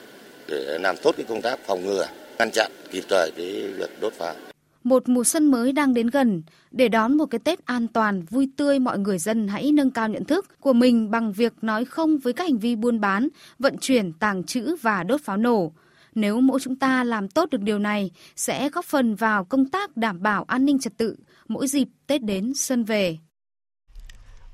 [0.47, 2.07] để làm tốt cái công tác phòng ngừa
[2.39, 4.35] ngăn chặn kịp thời cái việc đốt pháo.
[4.83, 8.49] Một mùa xuân mới đang đến gần, để đón một cái Tết an toàn, vui
[8.57, 12.17] tươi mọi người dân hãy nâng cao nhận thức của mình bằng việc nói không
[12.17, 13.27] với các hành vi buôn bán,
[13.59, 15.71] vận chuyển, tàng trữ và đốt pháo nổ.
[16.15, 19.97] Nếu mỗi chúng ta làm tốt được điều này, sẽ góp phần vào công tác
[19.97, 21.15] đảm bảo an ninh trật tự
[21.47, 23.17] mỗi dịp Tết đến xuân về.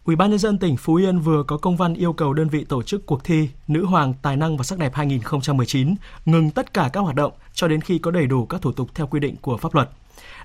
[0.05, 2.65] Ủy ban nhân dân tỉnh Phú Yên vừa có công văn yêu cầu đơn vị
[2.69, 6.89] tổ chức cuộc thi Nữ hoàng tài năng và sắc đẹp 2019 ngừng tất cả
[6.93, 9.35] các hoạt động cho đến khi có đầy đủ các thủ tục theo quy định
[9.41, 9.89] của pháp luật.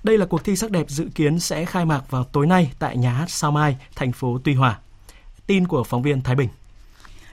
[0.02, 2.96] Đây là cuộc thi sắc đẹp dự kiến sẽ khai mạc vào tối nay tại
[2.96, 4.78] nhà hát Sao Mai, thành phố Tuy Hòa.
[5.46, 6.48] Tin của phóng viên Thái Bình.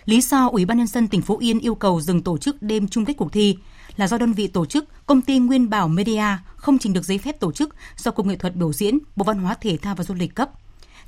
[0.05, 2.87] Lý do Ủy ban nhân dân tỉnh Phú Yên yêu cầu dừng tổ chức đêm
[2.87, 3.57] chung kết cuộc thi
[3.95, 6.25] là do đơn vị tổ chức công ty Nguyên Bảo Media
[6.55, 9.39] không trình được giấy phép tổ chức do Cục Nghệ thuật biểu diễn, Bộ Văn
[9.39, 10.49] hóa Thể thao và Du lịch cấp.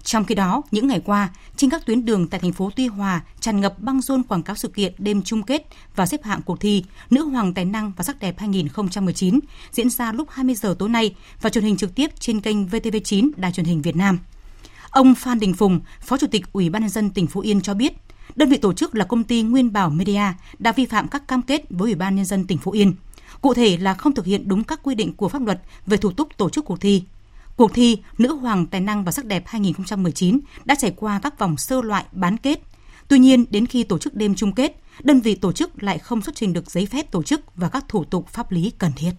[0.04, 3.22] Trong khi đó, những ngày qua, trên các tuyến đường tại thành phố Tuy Hòa
[3.40, 6.60] tràn ngập băng rôn quảng cáo sự kiện đêm chung kết và xếp hạng cuộc
[6.60, 9.40] thi Nữ hoàng tài năng và sắc đẹp 2019
[9.72, 13.30] diễn ra lúc 20 giờ tối nay và truyền hình trực tiếp trên kênh VTV9
[13.38, 14.20] Đài truyền hình Việt Nam.
[14.90, 17.74] Ông Phan Đình Phùng, Phó Chủ tịch Ủy ban nhân dân tỉnh Phú Yên cho
[17.74, 17.94] biết,
[18.36, 20.24] đơn vị tổ chức là công ty Nguyên Bảo Media
[20.60, 22.94] đã vi phạm các cam kết với Ủy ban nhân dân tỉnh Phú Yên.
[23.42, 26.12] Cụ thể là không thực hiện đúng các quy định của pháp luật về thủ
[26.12, 27.04] tục tổ chức cuộc thi,
[27.60, 31.58] Cuộc thi Nữ hoàng tài năng và sắc đẹp 2019 đã trải qua các vòng
[31.58, 32.62] sơ loại bán kết.
[33.08, 36.22] Tuy nhiên, đến khi tổ chức đêm chung kết, đơn vị tổ chức lại không
[36.22, 39.12] xuất trình được giấy phép tổ chức và các thủ tục pháp lý cần thiết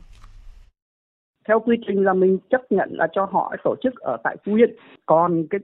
[1.50, 4.54] theo quy trình là mình chấp nhận là cho họ tổ chức ở tại Phú
[4.54, 4.70] Yên.
[5.06, 5.60] Còn cái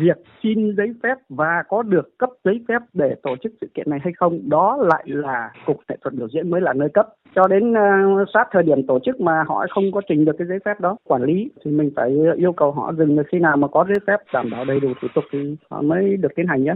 [0.00, 3.90] việc xin giấy phép và có được cấp giấy phép để tổ chức sự kiện
[3.90, 7.08] này hay không, đó lại là cục nghệ thuật biểu diễn mới là nơi cấp.
[7.34, 10.48] Cho đến uh, sát thời điểm tổ chức mà họ không có trình được cái
[10.48, 13.68] giấy phép đó, quản lý thì mình phải yêu cầu họ dừng khi nào mà
[13.68, 16.64] có giấy phép đảm bảo đầy đủ thủ tục thì họ mới được tiến hành
[16.64, 16.74] nhé.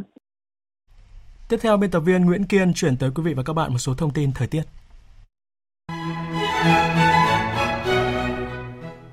[1.48, 3.78] Tiếp theo, biên tập viên Nguyễn Kiên chuyển tới quý vị và các bạn một
[3.78, 4.62] số thông tin thời tiết.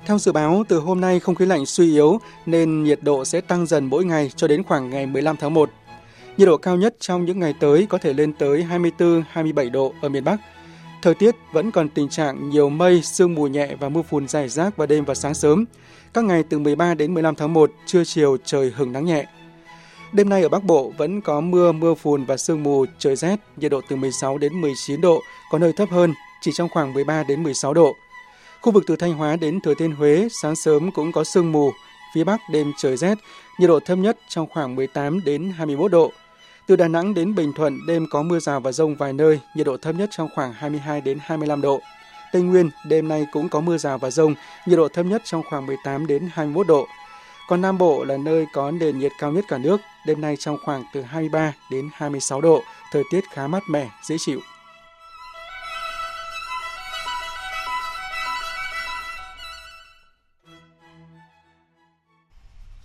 [0.10, 3.41] Theo dự báo, từ hôm nay không khí lạnh suy yếu nên nhiệt độ sẽ
[3.41, 5.70] tăng dần mỗi ngày cho đến khoảng ngày 15 tháng 1.
[6.38, 8.66] Nhiệt độ cao nhất trong những ngày tới có thể lên tới
[8.97, 10.38] 24-27 độ ở miền Bắc.
[11.01, 14.49] Thời tiết vẫn còn tình trạng nhiều mây, sương mù nhẹ và mưa phùn rải
[14.49, 15.66] rác vào đêm và sáng sớm.
[16.14, 19.26] Các ngày từ 13 đến 15 tháng 1, trưa chiều trời hừng nắng nhẹ.
[20.12, 23.36] Đêm nay ở Bắc Bộ vẫn có mưa, mưa phùn và sương mù, trời rét,
[23.57, 27.24] nhiệt độ từ 16 đến 19 độ, có nơi thấp hơn, chỉ trong khoảng 13
[27.24, 27.95] đến 16 độ.
[28.62, 31.72] Khu vực từ Thanh Hóa đến Thừa Thiên Huế sáng sớm cũng có sương mù,
[32.14, 33.18] phía Bắc đêm trời rét,
[33.60, 36.12] nhiệt độ thấp nhất trong khoảng 18 đến 21 độ.
[36.68, 39.66] Từ Đà Nẵng đến Bình Thuận đêm có mưa rào và rông vài nơi, nhiệt
[39.66, 41.80] độ thấp nhất trong khoảng 22 đến 25 độ.
[42.32, 44.36] Tây Nguyên đêm nay cũng có mưa rào và rông,
[44.66, 46.88] nhiệt độ thấp nhất trong khoảng 18 đến 21 độ.
[47.47, 50.57] Còn Nam Bộ là nơi có nền nhiệt cao nhất cả nước, đêm nay trong
[50.66, 54.39] khoảng từ 23 đến 26 độ, thời tiết khá mát mẻ, dễ chịu.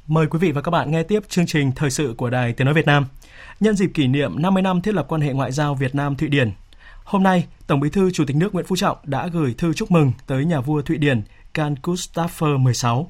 [0.06, 2.64] Mời quý vị và các bạn nghe tiếp chương trình thời sự của Đài Tiếng
[2.64, 3.06] nói Việt Nam.
[3.60, 6.28] Nhân dịp kỷ niệm 50 năm thiết lập quan hệ ngoại giao Việt Nam Thụy
[6.28, 6.52] Điển,
[7.04, 9.90] hôm nay Tổng Bí thư Chủ tịch nước Nguyễn Phú Trọng đã gửi thư chúc
[9.90, 11.22] mừng tới nhà vua Thụy Điển
[11.54, 12.28] Carl Gustaf
[12.72, 13.04] XVI.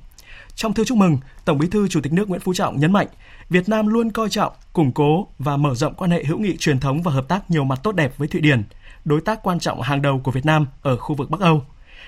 [0.55, 3.07] Trong thư chúc mừng, Tổng Bí thư Chủ tịch nước Nguyễn Phú Trọng nhấn mạnh,
[3.49, 6.80] Việt Nam luôn coi trọng, củng cố và mở rộng quan hệ hữu nghị truyền
[6.80, 8.62] thống và hợp tác nhiều mặt tốt đẹp với Thụy Điển,
[9.05, 11.62] đối tác quan trọng hàng đầu của Việt Nam ở khu vực Bắc Âu.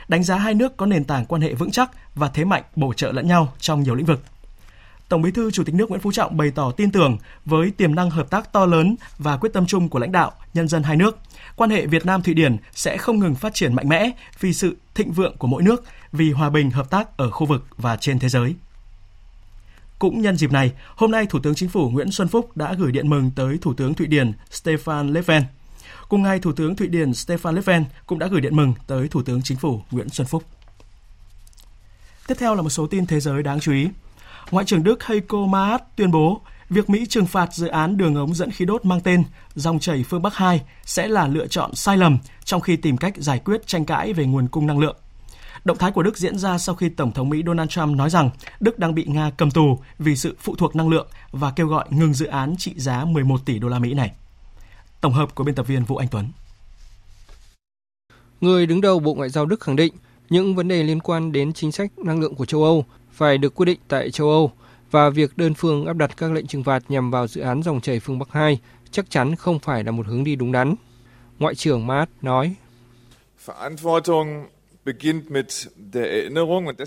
[0.08, 2.92] Đánh giá hai nước có nền tảng quan hệ vững chắc và thế mạnh bổ
[2.92, 4.22] trợ lẫn nhau trong nhiều lĩnh vực.
[5.08, 7.94] Tổng Bí thư Chủ tịch nước Nguyễn Phú Trọng bày tỏ tin tưởng với tiềm
[7.94, 10.96] năng hợp tác to lớn và quyết tâm chung của lãnh đạo, nhân dân hai
[10.96, 11.18] nước,
[11.56, 14.76] quan hệ Việt Nam Thụy Điển sẽ không ngừng phát triển mạnh mẽ vì sự
[14.94, 18.18] thịnh vượng của mỗi nước, vì hòa bình hợp tác ở khu vực và trên
[18.18, 18.54] thế giới.
[19.98, 22.92] Cũng nhân dịp này, hôm nay Thủ tướng Chính phủ Nguyễn Xuân Phúc đã gửi
[22.92, 25.42] điện mừng tới Thủ tướng Thụy Điển Stefan Löfven.
[26.08, 29.22] Cùng ngày, Thủ tướng Thụy Điển Stefan Löfven cũng đã gửi điện mừng tới Thủ
[29.22, 30.42] tướng Chính phủ Nguyễn Xuân Phúc.
[32.26, 33.88] Tiếp theo là một số tin thế giới đáng chú ý.
[34.50, 36.40] Ngoại trưởng Đức Heiko Maas tuyên bố
[36.70, 39.24] việc Mỹ trừng phạt dự án đường ống dẫn khí đốt mang tên
[39.54, 43.14] Dòng chảy phương Bắc 2 sẽ là lựa chọn sai lầm trong khi tìm cách
[43.16, 44.96] giải quyết tranh cãi về nguồn cung năng lượng.
[45.64, 48.30] Động thái của Đức diễn ra sau khi Tổng thống Mỹ Donald Trump nói rằng
[48.60, 51.84] Đức đang bị Nga cầm tù vì sự phụ thuộc năng lượng và kêu gọi
[51.90, 54.12] ngừng dự án trị giá 11 tỷ đô la Mỹ này.
[55.00, 56.28] Tổng hợp của biên tập viên Vũ Anh Tuấn.
[58.40, 59.94] Người đứng đầu Bộ Ngoại giao Đức khẳng định
[60.30, 62.84] những vấn đề liên quan đến chính sách năng lượng của châu Âu
[63.16, 64.52] phải được quyết định tại châu Âu
[64.90, 67.80] và việc đơn phương áp đặt các lệnh trừng phạt nhằm vào dự án dòng
[67.80, 68.58] chảy phương Bắc 2
[68.90, 70.74] chắc chắn không phải là một hướng đi đúng đắn.
[71.38, 72.54] Ngoại trưởng Maat nói.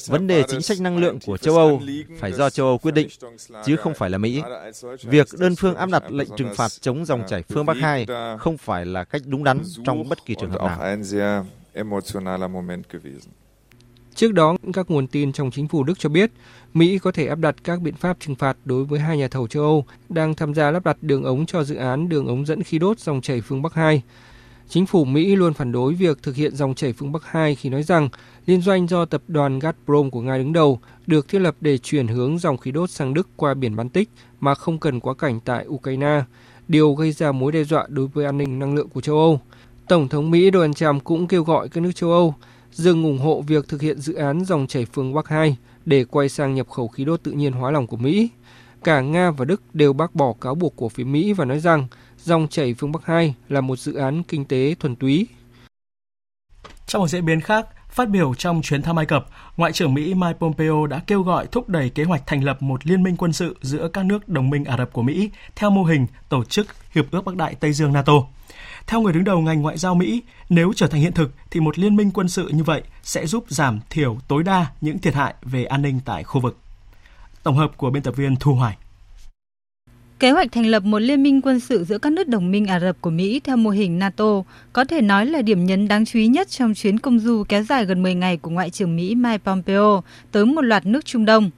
[0.07, 1.81] Vấn đề chính sách năng lượng của châu Âu
[2.19, 3.07] phải do châu Âu quyết định,
[3.65, 4.41] chứ không phải là Mỹ.
[5.03, 8.05] Việc đơn phương áp đặt lệnh trừng phạt chống dòng chảy phương Bắc 2
[8.39, 10.95] không phải là cách đúng đắn trong bất kỳ trường hợp nào.
[14.19, 16.31] Trước đó, các nguồn tin trong chính phủ Đức cho biết
[16.73, 19.47] Mỹ có thể áp đặt các biện pháp trừng phạt đối với hai nhà thầu
[19.47, 22.63] châu Âu đang tham gia lắp đặt đường ống cho dự án đường ống dẫn
[22.63, 24.01] khí đốt dòng chảy phương Bắc 2.
[24.67, 27.69] Chính phủ Mỹ luôn phản đối việc thực hiện dòng chảy phương Bắc 2 khi
[27.69, 28.09] nói rằng
[28.45, 32.07] liên doanh do tập đoàn Gazprom của Nga đứng đầu được thiết lập để chuyển
[32.07, 34.09] hướng dòng khí đốt sang Đức qua biển Baltic
[34.39, 36.23] mà không cần quá cảnh tại Ukraine,
[36.67, 39.41] điều gây ra mối đe dọa đối với an ninh năng lượng của châu Âu.
[39.87, 42.35] Tổng thống Mỹ Donald Trump cũng kêu gọi các nước châu Âu
[42.71, 46.29] dừng ủng hộ việc thực hiện dự án dòng chảy phương Bắc 2 để quay
[46.29, 48.29] sang nhập khẩu khí đốt tự nhiên hóa lỏng của Mỹ.
[48.83, 51.87] Cả Nga và Đức đều bác bỏ cáo buộc của phía Mỹ và nói rằng
[52.23, 55.27] dòng chảy phương Bắc 2 là một dự án kinh tế thuần túy.
[56.87, 59.25] Trong một diễn biến khác, phát biểu trong chuyến thăm Ai Cập,
[59.57, 62.87] Ngoại trưởng Mỹ Mike Pompeo đã kêu gọi thúc đẩy kế hoạch thành lập một
[62.87, 65.83] liên minh quân sự giữa các nước đồng minh Ả Rập của Mỹ theo mô
[65.83, 68.13] hình tổ chức Hiệp ước Bắc Đại Tây Dương NATO.
[68.87, 71.79] Theo người đứng đầu ngành ngoại giao Mỹ, nếu trở thành hiện thực thì một
[71.79, 75.33] liên minh quân sự như vậy sẽ giúp giảm thiểu tối đa những thiệt hại
[75.41, 76.57] về an ninh tại khu vực.
[77.43, 78.77] Tổng hợp của biên tập viên Thu Hoài.
[80.19, 82.79] Kế hoạch thành lập một liên minh quân sự giữa các nước đồng minh Ả
[82.79, 86.19] Rập của Mỹ theo mô hình NATO có thể nói là điểm nhấn đáng chú
[86.19, 89.15] ý nhất trong chuyến công du kéo dài gần 10 ngày của Ngoại trưởng Mỹ
[89.15, 91.49] Mike Pompeo tới một loạt nước Trung Đông.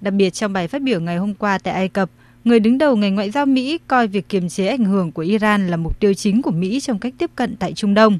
[0.00, 2.10] Đặc biệt trong bài phát biểu ngày hôm qua tại Ai Cập,
[2.44, 5.68] người đứng đầu ngành ngoại giao Mỹ coi việc kiềm chế ảnh hưởng của Iran
[5.68, 8.18] là mục tiêu chính của Mỹ trong cách tiếp cận tại Trung Đông.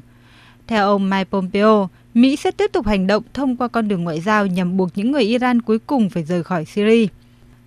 [0.67, 4.21] Theo ông Mike Pompeo, Mỹ sẽ tiếp tục hành động thông qua con đường ngoại
[4.21, 7.07] giao nhằm buộc những người Iran cuối cùng phải rời khỏi Syria.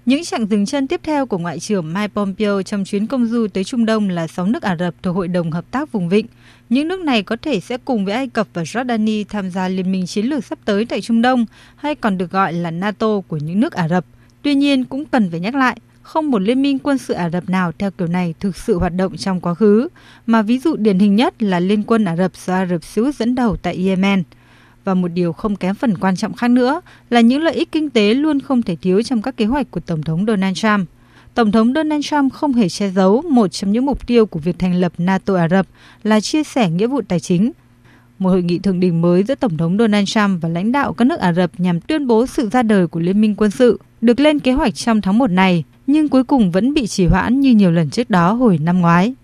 [0.06, 3.46] Những chặng dừng chân tiếp theo của Ngoại trưởng Mike Pompeo trong chuyến công du
[3.52, 6.26] tới Trung Đông là 6 nước Ả Rập thuộc Hội đồng Hợp tác Vùng Vịnh.
[6.68, 9.92] Những nước này có thể sẽ cùng với Ai Cập và Jordani tham gia liên
[9.92, 11.46] minh chiến lược sắp tới tại Trung Đông,
[11.76, 14.04] hay còn được gọi là NATO của những nước Ả Rập.
[14.42, 15.76] Tuy nhiên, cũng cần phải nhắc lại,
[16.06, 18.92] không một liên minh quân sự Ả Rập nào theo kiểu này thực sự hoạt
[18.96, 19.88] động trong quá khứ,
[20.26, 23.02] mà ví dụ điển hình nhất là Liên quân Ả Rập do Ả Rập Xê
[23.02, 24.22] Út dẫn đầu tại Yemen.
[24.84, 26.80] Và một điều không kém phần quan trọng khác nữa
[27.10, 29.80] là những lợi ích kinh tế luôn không thể thiếu trong các kế hoạch của
[29.80, 30.88] Tổng thống Donald Trump.
[31.34, 34.58] Tổng thống Donald Trump không hề che giấu một trong những mục tiêu của việc
[34.58, 35.66] thành lập NATO Ả Rập
[36.02, 37.52] là chia sẻ nghĩa vụ tài chính.
[38.18, 41.04] Một hội nghị thượng đỉnh mới giữa Tổng thống Donald Trump và lãnh đạo các
[41.04, 44.20] nước Ả Rập nhằm tuyên bố sự ra đời của Liên minh quân sự được
[44.20, 47.50] lên kế hoạch trong tháng 1 này, nhưng cuối cùng vẫn bị trì hoãn như
[47.50, 49.14] nhiều lần trước đó hồi năm ngoái.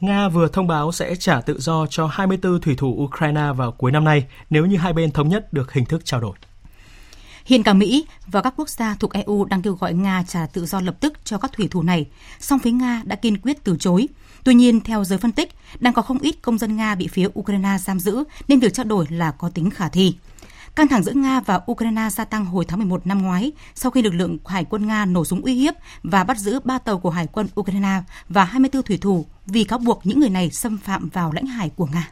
[0.00, 3.92] Nga vừa thông báo sẽ trả tự do cho 24 thủy thủ Ukraine vào cuối
[3.92, 6.36] năm nay nếu như hai bên thống nhất được hình thức trao đổi.
[7.46, 10.66] Hiện cả Mỹ và các quốc gia thuộc EU đang kêu gọi Nga trả tự
[10.66, 12.06] do lập tức cho các thủy thủ này,
[12.40, 14.06] song phía Nga đã kiên quyết từ chối.
[14.44, 17.28] Tuy nhiên, theo giới phân tích, đang có không ít công dân Nga bị phía
[17.38, 20.14] Ukraine giam giữ nên việc trao đổi là có tính khả thi.
[20.76, 24.02] Căng thẳng giữa Nga và Ukraine gia tăng hồi tháng 11 năm ngoái sau khi
[24.02, 27.10] lực lượng Hải quân Nga nổ súng uy hiếp và bắt giữ 3 tàu của
[27.10, 31.08] Hải quân Ukraine và 24 thủy thủ vì cáo buộc những người này xâm phạm
[31.08, 32.10] vào lãnh hải của Nga.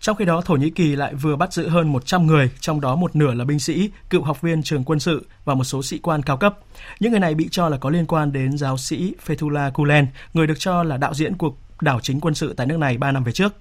[0.00, 2.96] Trong khi đó, Thổ Nhĩ Kỳ lại vừa bắt giữ hơn 100 người, trong đó
[2.96, 5.98] một nửa là binh sĩ, cựu học viên trường quân sự và một số sĩ
[5.98, 6.58] quan cao cấp.
[7.00, 10.46] Những người này bị cho là có liên quan đến giáo sĩ Fethullah Gulen, người
[10.46, 13.24] được cho là đạo diễn cuộc đảo chính quân sự tại nước này 3 năm
[13.24, 13.54] về trước.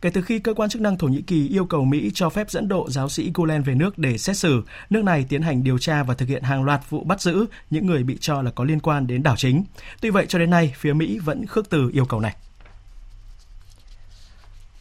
[0.00, 2.50] Kể từ khi cơ quan chức năng Thổ Nhĩ Kỳ yêu cầu Mỹ cho phép
[2.50, 5.78] dẫn độ giáo sĩ Gulen về nước để xét xử, nước này tiến hành điều
[5.78, 8.64] tra và thực hiện hàng loạt vụ bắt giữ những người bị cho là có
[8.64, 9.64] liên quan đến đảo chính.
[10.00, 12.36] Tuy vậy cho đến nay, phía Mỹ vẫn khước từ yêu cầu này.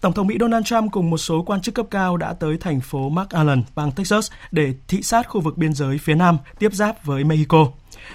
[0.01, 2.81] Tổng thống Mỹ Donald Trump cùng một số quan chức cấp cao đã tới thành
[2.81, 7.05] phố McAllen, bang Texas để thị sát khu vực biên giới phía Nam tiếp giáp
[7.05, 7.67] với Mexico.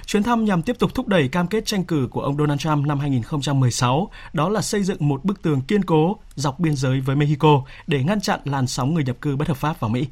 [0.06, 2.86] Chuyến thăm nhằm tiếp tục thúc đẩy cam kết tranh cử của ông Donald Trump
[2.86, 7.16] năm 2016, đó là xây dựng một bức tường kiên cố dọc biên giới với
[7.16, 10.06] Mexico để ngăn chặn làn sóng người nhập cư bất hợp pháp vào Mỹ.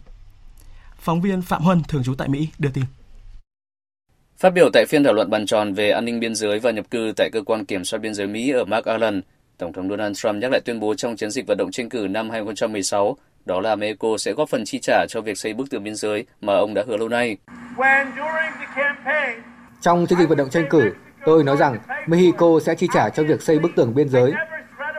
[0.98, 2.84] Phóng viên Phạm Huân, thường trú tại Mỹ, đưa tin.
[4.38, 6.90] Phát biểu tại phiên thảo luận bàn tròn về an ninh biên giới và nhập
[6.90, 9.20] cư tại cơ quan kiểm soát biên giới Mỹ ở McAllen,
[9.58, 12.06] Tổng thống Donald Trump nhắc lại tuyên bố trong chiến dịch vận động tranh cử
[12.10, 15.84] năm 2016, đó là Mexico sẽ góp phần chi trả cho việc xây bức tường
[15.84, 17.36] biên giới mà ông đã hứa lâu nay.
[19.82, 20.92] Trong chiến dịch vận động tranh cử,
[21.26, 24.32] tôi nói rằng Mexico sẽ chi trả cho việc xây bức tường biên giới.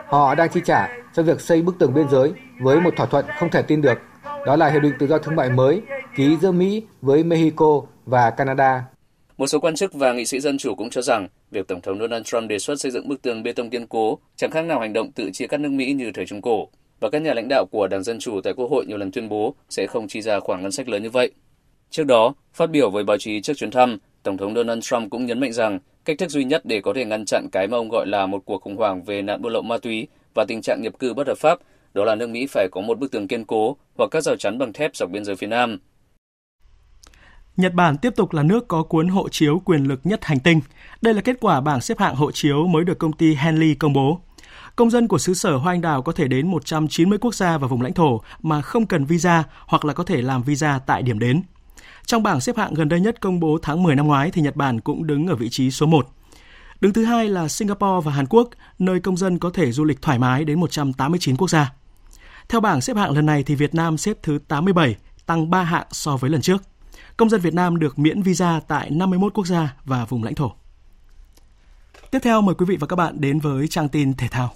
[0.06, 3.26] Họ đang chi trả cho việc xây bức tường biên giới với một thỏa thuận
[3.38, 3.98] không thể tin được.
[4.46, 5.82] Đó là hiệp định tự do thương mại mới
[6.16, 8.84] ký giữa Mỹ với Mexico và Canada.
[9.36, 11.98] Một số quan chức và nghị sĩ dân chủ cũng cho rằng việc Tổng thống
[11.98, 14.80] Donald Trump đề xuất xây dựng bức tường bê tông kiên cố chẳng khác nào
[14.80, 16.68] hành động tự chia cắt nước Mỹ như thời Trung Cổ.
[17.00, 19.28] Và các nhà lãnh đạo của Đảng Dân Chủ tại Quốc hội nhiều lần tuyên
[19.28, 21.30] bố sẽ không chi ra khoản ngân sách lớn như vậy.
[21.90, 25.26] Trước đó, phát biểu với báo chí trước chuyến thăm, Tổng thống Donald Trump cũng
[25.26, 27.88] nhấn mạnh rằng cách thức duy nhất để có thể ngăn chặn cái mà ông
[27.88, 30.82] gọi là một cuộc khủng hoảng về nạn buôn lậu ma túy và tình trạng
[30.82, 31.58] nhập cư bất hợp pháp,
[31.94, 34.58] đó là nước Mỹ phải có một bức tường kiên cố hoặc các rào chắn
[34.58, 35.78] bằng thép dọc biên giới phía Nam.
[37.56, 40.60] Nhật Bản tiếp tục là nước có cuốn hộ chiếu quyền lực nhất hành tinh.
[41.02, 43.92] Đây là kết quả bảng xếp hạng hộ chiếu mới được công ty Henley công
[43.92, 44.20] bố.
[44.76, 47.66] Công dân của xứ sở Hoa Anh Đào có thể đến 190 quốc gia và
[47.66, 51.18] vùng lãnh thổ mà không cần visa hoặc là có thể làm visa tại điểm
[51.18, 51.42] đến.
[52.06, 54.56] Trong bảng xếp hạng gần đây nhất công bố tháng 10 năm ngoái thì Nhật
[54.56, 56.08] Bản cũng đứng ở vị trí số 1.
[56.80, 58.48] Đứng thứ hai là Singapore và Hàn Quốc,
[58.78, 61.72] nơi công dân có thể du lịch thoải mái đến 189 quốc gia.
[62.48, 64.96] Theo bảng xếp hạng lần này thì Việt Nam xếp thứ 87,
[65.26, 66.62] tăng 3 hạng so với lần trước.
[67.16, 70.52] Công dân Việt Nam được miễn visa tại 51 quốc gia và vùng lãnh thổ.
[72.10, 74.54] Tiếp theo mời quý vị và các bạn đến với trang tin thể thao.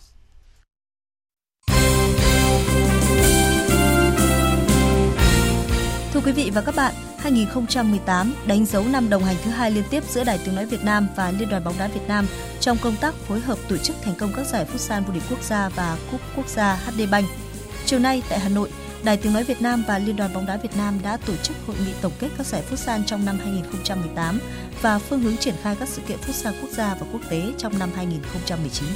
[6.12, 9.84] Thưa quý vị và các bạn, 2018 đánh dấu năm đồng hành thứ hai liên
[9.90, 12.26] tiếp giữa Đài Tiếng nói Việt Nam và Liên đoàn bóng đá Việt Nam
[12.60, 15.42] trong công tác phối hợp tổ chức thành công các giải Futsal vô địch quốc
[15.42, 17.26] gia và cúp quốc gia HD Bank.
[17.86, 18.70] Chiều nay tại Hà Nội,
[19.02, 21.56] Đài Tiếng nói Việt Nam và Liên đoàn bóng đá Việt Nam đã tổ chức
[21.66, 24.38] hội nghị tổng kết các giải Futsal trong năm 2018
[24.82, 27.78] và phương hướng triển khai các sự kiện Futsal quốc gia và quốc tế trong
[27.78, 28.88] năm 2019.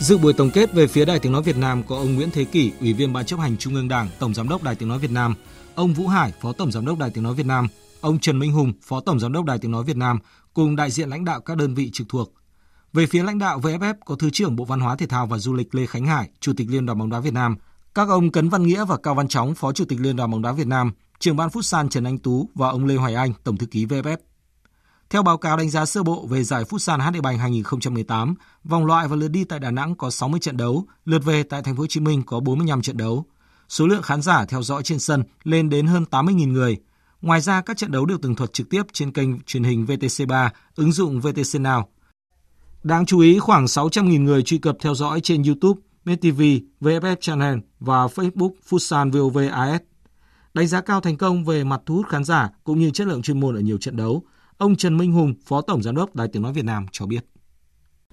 [0.00, 2.44] Dự buổi tổng kết về phía Đài Tiếng nói Việt Nam có ông Nguyễn Thế
[2.44, 4.98] Kỷ, Ủy viên Ban chấp hành Trung ương Đảng, Tổng giám đốc Đài Tiếng nói
[4.98, 5.34] Việt Nam,
[5.78, 7.66] ông Vũ Hải, Phó Tổng giám đốc Đài Tiếng nói Việt Nam,
[8.00, 10.18] ông Trần Minh Hùng, Phó Tổng giám đốc Đài Tiếng nói Việt Nam
[10.54, 12.32] cùng đại diện lãnh đạo các đơn vị trực thuộc.
[12.92, 15.54] Về phía lãnh đạo VFF có Thứ trưởng Bộ Văn hóa Thể thao và Du
[15.54, 17.56] lịch Lê Khánh Hải, Chủ tịch Liên đoàn bóng đá Việt Nam,
[17.94, 20.42] các ông Cấn Văn Nghĩa và Cao Văn Chóng, Phó Chủ tịch Liên đoàn bóng
[20.42, 23.56] đá Việt Nam, trưởng ban Futsal Trần Anh Tú và ông Lê Hoài Anh, Tổng
[23.56, 24.16] thư ký VFF.
[25.10, 29.08] Theo báo cáo đánh giá sơ bộ về giải Futsal HD Bank 2018, vòng loại
[29.08, 31.80] và lượt đi tại Đà Nẵng có 60 trận đấu, lượt về tại Thành phố
[31.80, 33.26] Hồ Chí Minh có 45 trận đấu.
[33.68, 36.76] Số lượng khán giả theo dõi trên sân lên đến hơn 80.000 người.
[37.22, 40.50] Ngoài ra, các trận đấu được tường thuật trực tiếp trên kênh truyền hình VTC3,
[40.76, 41.82] ứng dụng VTC Now.
[42.82, 46.40] Đáng chú ý, khoảng 600.000 người truy cập theo dõi trên YouTube, MTV,
[46.80, 49.80] VFF Channel và Facebook Futsal VOV AS.
[50.54, 53.22] Đánh giá cao thành công về mặt thu hút khán giả cũng như chất lượng
[53.22, 54.22] chuyên môn ở nhiều trận đấu,
[54.58, 57.24] ông Trần Minh Hùng, Phó Tổng Giám đốc Đài Tiếng Nói Việt Nam cho biết.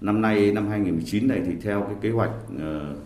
[0.00, 2.96] Năm nay, năm 2019 này thì theo cái kế hoạch ờ,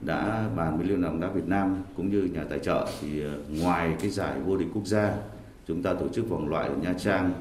[0.00, 3.20] đã bàn với Liên đoàn bóng đá Việt Nam cũng như nhà tài trợ thì
[3.20, 5.14] ờ, ngoài cái giải vô địch quốc gia
[5.66, 7.32] chúng ta tổ chức vòng loại ở Nha Trang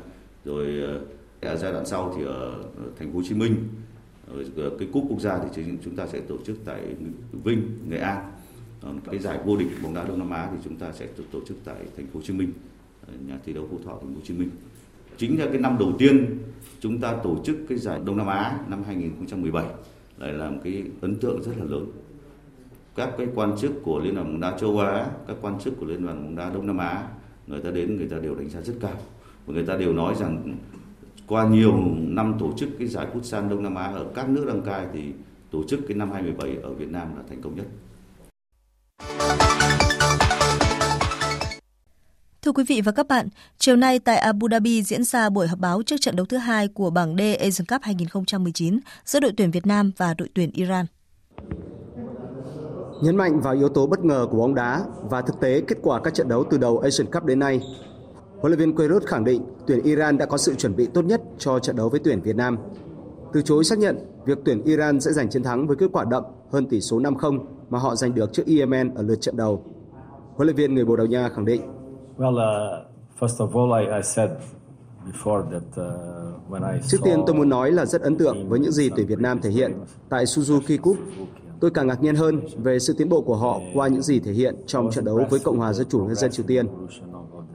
[0.45, 0.99] rồi ờ,
[1.49, 2.63] ở giai đoạn sau thì ở
[2.99, 3.55] thành phố Hồ Chí Minh
[4.27, 6.81] ở ờ, cái cúp quốc gia thì chúng ta sẽ tổ chức tại
[7.43, 8.31] Vinh, Nghệ An.
[8.81, 11.39] Còn cái giải vô địch bóng đá Đông Nam Á thì chúng ta sẽ tổ
[11.47, 12.51] chức tại thành phố Hồ Chí Minh,
[13.27, 14.49] nhà thi đấu Phú Thọ thành phố Hồ Chí Minh.
[15.17, 16.37] Chính là cái năm đầu tiên
[16.79, 19.65] chúng ta tổ chức cái giải Đông Nam Á năm 2017
[20.17, 21.85] lại là một cái ấn tượng rất là lớn.
[22.97, 25.85] Các cái quan chức của Liên đoàn bóng đá châu Á, các quan chức của
[25.85, 27.03] Liên đoàn bóng đá Đông Nam Á,
[27.47, 28.95] người ta đến người ta đều đánh giá rất cao.
[29.45, 30.57] Và người ta đều nói rằng
[31.27, 34.61] qua nhiều năm tổ chức cái giải Futsal Đông Nam Á ở các nước đăng
[34.61, 35.01] cai thì
[35.51, 37.65] tổ chức cái năm 2017 ở Việt Nam là thành công nhất.
[42.41, 43.27] Thưa quý vị và các bạn,
[43.57, 46.67] chiều nay tại Abu Dhabi diễn ra buổi họp báo trước trận đấu thứ hai
[46.67, 50.85] của bảng D Asian Cup 2019 giữa đội tuyển Việt Nam và đội tuyển Iran.
[53.01, 55.99] Nhấn mạnh vào yếu tố bất ngờ của bóng đá và thực tế kết quả
[55.99, 57.61] các trận đấu từ đầu Asian Cup đến nay,
[58.39, 61.21] huấn luyện viên Queiroz khẳng định tuyển Iran đã có sự chuẩn bị tốt nhất
[61.37, 62.57] cho trận đấu với tuyển Việt Nam.
[63.33, 66.23] Từ chối xác nhận việc tuyển Iran sẽ giành chiến thắng với kết quả đậm
[66.51, 67.39] hơn tỷ số 5-0
[67.69, 69.63] mà họ giành được trước Yemen ở lượt trận đầu.
[70.35, 71.61] Huấn luyện viên người Bồ Đào Nha khẳng định
[72.17, 72.85] Well, uh,
[73.19, 74.29] first of all, I, I said
[75.05, 78.59] before that uh, when I Trước tiên tôi muốn nói là rất ấn tượng với
[78.59, 79.73] những gì tuyển Việt Nam thể hiện
[80.09, 80.97] tại Suzuki Cup.
[81.59, 84.31] Tôi càng ngạc nhiên hơn về sự tiến bộ của họ qua những gì thể
[84.31, 86.67] hiện trong trận đấu với Cộng hòa Dân chủ Nhân dân Triều Tiên.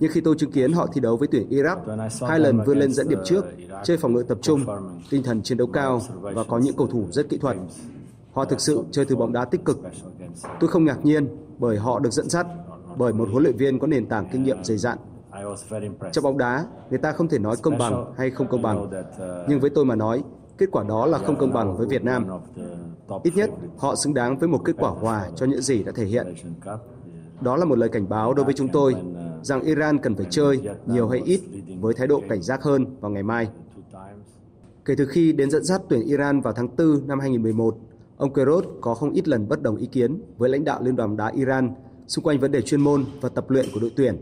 [0.00, 2.92] Nhưng khi tôi chứng kiến họ thi đấu với tuyển Iraq, hai lần vươn lên
[2.92, 3.44] dẫn điểm trước,
[3.84, 4.64] chơi phòng ngự tập trung,
[5.10, 7.56] tinh thần chiến đấu cao và có những cầu thủ rất kỹ thuật.
[8.32, 9.80] Họ thực sự chơi từ bóng đá tích cực.
[10.60, 11.28] Tôi không ngạc nhiên
[11.58, 12.46] bởi họ được dẫn dắt
[12.96, 14.98] bởi một huấn luyện viên có nền tảng kinh nghiệm dày dặn.
[16.12, 18.90] Trong bóng đá, người ta không thể nói công bằng hay không công bằng.
[19.48, 20.22] Nhưng với tôi mà nói,
[20.62, 22.26] kết quả đó là không công bằng với Việt Nam.
[23.22, 26.04] Ít nhất, họ xứng đáng với một kết quả hòa cho những gì đã thể
[26.04, 26.34] hiện.
[27.40, 28.94] Đó là một lời cảnh báo đối với chúng tôi
[29.42, 31.40] rằng Iran cần phải chơi nhiều hay ít
[31.80, 33.48] với thái độ cảnh giác hơn vào ngày mai.
[34.84, 37.76] Kể từ khi đến dẫn dắt tuyển Iran vào tháng 4 năm 2011,
[38.16, 41.16] ông Queiroz có không ít lần bất đồng ý kiến với lãnh đạo Liên đoàn
[41.16, 41.74] đá Iran
[42.06, 44.16] xung quanh vấn đề chuyên môn và tập luyện của đội tuyển.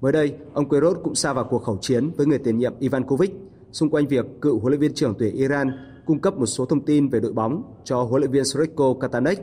[0.00, 3.04] Mới đây, ông Queiroz cũng xa vào cuộc khẩu chiến với người tiền nhiệm Ivan
[3.04, 3.34] Kovic
[3.72, 5.70] xung quanh việc cựu huấn luyện viên trưởng tuyển Iran
[6.06, 9.38] cung cấp một số thông tin về đội bóng cho huấn luyện viên Sreko Katanek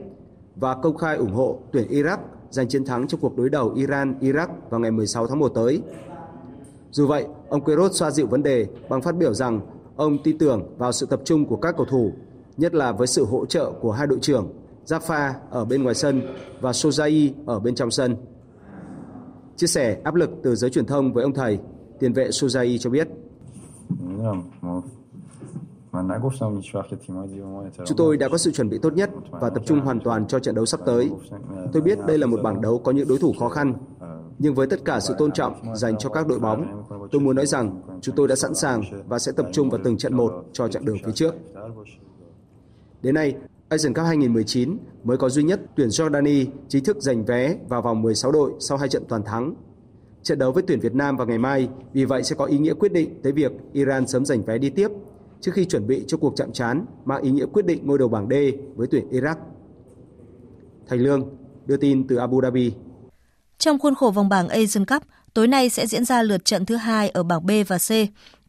[0.55, 2.17] và công khai ủng hộ tuyển Iraq
[2.49, 5.81] giành chiến thắng trong cuộc đối đầu Iran-Iraq vào ngày 16 tháng 1 tới.
[6.91, 9.61] Dù vậy, ông Queiroz xoa dịu vấn đề bằng phát biểu rằng
[9.95, 12.11] ông tin tưởng vào sự tập trung của các cầu thủ,
[12.57, 14.53] nhất là với sự hỗ trợ của hai đội trưởng
[14.85, 16.21] Jaffa ở bên ngoài sân
[16.61, 18.15] và Sojai ở bên trong sân.
[19.55, 21.59] Chia sẻ áp lực từ giới truyền thông với ông thầy,
[21.99, 23.07] tiền vệ Sojai cho biết.
[27.85, 30.39] Chúng tôi đã có sự chuẩn bị tốt nhất và tập trung hoàn toàn cho
[30.39, 31.11] trận đấu sắp tới.
[31.73, 33.73] Tôi biết đây là một bảng đấu có những đối thủ khó khăn,
[34.39, 37.45] nhưng với tất cả sự tôn trọng dành cho các đội bóng, tôi muốn nói
[37.45, 40.67] rằng chúng tôi đã sẵn sàng và sẽ tập trung vào từng trận một cho
[40.67, 41.35] chặng đường phía trước.
[43.01, 43.35] Đến nay,
[43.69, 48.01] Asian Cup 2019 mới có duy nhất tuyển Jordani chính thức giành vé vào vòng
[48.01, 49.53] 16 đội sau hai trận toàn thắng.
[50.23, 52.73] Trận đấu với tuyển Việt Nam vào ngày mai vì vậy sẽ có ý nghĩa
[52.73, 54.87] quyết định tới việc Iran sớm giành vé đi tiếp
[55.41, 58.07] trước khi chuẩn bị cho cuộc chạm trán mang ý nghĩa quyết định ngôi đầu
[58.07, 58.33] bảng D
[58.75, 59.35] với tuyển Iraq.
[60.87, 61.29] Thành Lương
[61.65, 62.71] đưa tin từ Abu Dhabi.
[63.57, 65.03] Trong khuôn khổ vòng bảng Asian Cup,
[65.33, 67.89] tối nay sẽ diễn ra lượt trận thứ hai ở bảng B và C.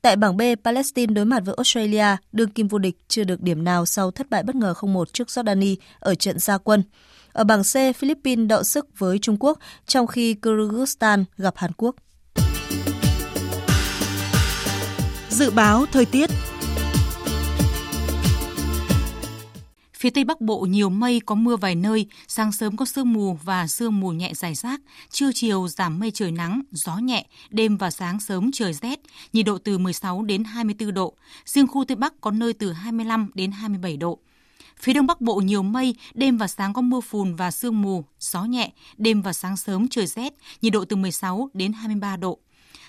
[0.03, 3.65] Tại bảng B, Palestine đối mặt với Australia, đương kim vô địch chưa được điểm
[3.65, 6.83] nào sau thất bại bất ngờ 0-1 trước Jordani ở trận gia quân.
[7.35, 11.97] Ở bảng C, Philippines đọ sức với Trung Quốc, trong khi Kyrgyzstan gặp Hàn Quốc.
[15.31, 16.31] Dự báo thời tiết
[19.93, 23.39] Phía Tây Bắc Bộ nhiều mây có mưa vài nơi, sáng sớm có sương mù
[23.45, 24.81] và sương mù nhẹ dài rác,
[25.11, 29.01] trưa chiều giảm mây trời nắng, gió nhẹ, đêm và sáng sớm trời rét,
[29.33, 31.15] nhiệt độ từ 16 đến 24 độ,
[31.45, 34.19] riêng khu Tây Bắc có nơi từ 25 đến 27 độ.
[34.85, 38.05] Phía Đông Bắc Bộ nhiều mây, đêm và sáng có mưa phùn và sương mù,
[38.21, 42.39] gió nhẹ, đêm và sáng sớm trời rét, nhiệt độ từ 16 đến 23 độ.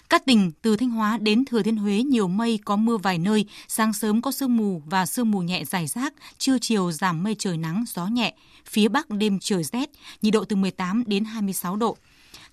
[0.10, 3.46] Các tỉnh từ Thanh Hóa đến Thừa Thiên Huế nhiều mây có mưa vài nơi,
[3.68, 7.36] sáng sớm có sương mù và sương mù nhẹ dài rác, trưa chiều giảm mây
[7.40, 8.34] trời nắng, gió nhẹ.
[8.66, 9.90] Phía Bắc đêm trời rét,
[10.22, 11.98] nhiệt độ từ 18 đến 26 độ.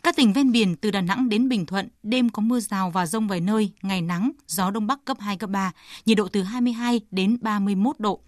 [0.02, 3.06] Các tỉnh ven biển từ Đà Nẵng đến Bình Thuận, đêm có mưa rào và
[3.06, 5.72] rông vài nơi, ngày nắng, gió đông bắc cấp 2, cấp 3,
[6.06, 8.20] nhiệt độ từ 22 đến 31 độ.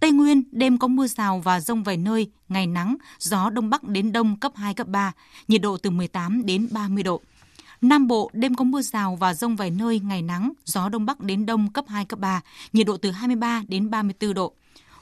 [0.00, 3.84] Tây Nguyên, đêm có mưa rào và rông vài nơi, ngày nắng, gió đông bắc
[3.84, 5.12] đến đông cấp 2, cấp 3,
[5.48, 7.20] nhiệt độ từ 18 đến 30 độ.
[7.80, 11.20] Nam Bộ, đêm có mưa rào và rông vài nơi, ngày nắng, gió đông bắc
[11.20, 12.40] đến đông cấp 2, cấp 3,
[12.72, 14.52] nhiệt độ từ 23 đến 34 độ.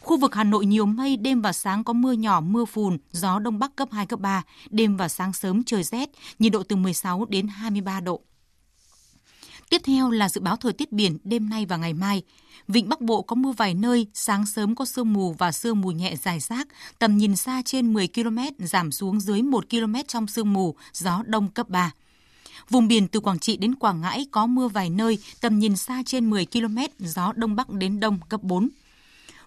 [0.01, 3.38] Khu vực Hà Nội nhiều mây, đêm và sáng có mưa nhỏ, mưa phùn, gió
[3.38, 6.76] đông bắc cấp 2, cấp 3, đêm và sáng sớm trời rét, nhiệt độ từ
[6.76, 8.20] 16 đến 23 độ.
[9.70, 12.22] Tiếp theo là dự báo thời tiết biển đêm nay và ngày mai.
[12.68, 15.90] Vịnh Bắc Bộ có mưa vài nơi, sáng sớm có sương mù và sương mù
[15.90, 20.26] nhẹ dài rác, tầm nhìn xa trên 10 km, giảm xuống dưới 1 km trong
[20.26, 21.92] sương mù, gió đông cấp 3.
[22.70, 26.02] Vùng biển từ Quảng Trị đến Quảng Ngãi có mưa vài nơi, tầm nhìn xa
[26.06, 28.68] trên 10 km, gió đông bắc đến đông cấp 4.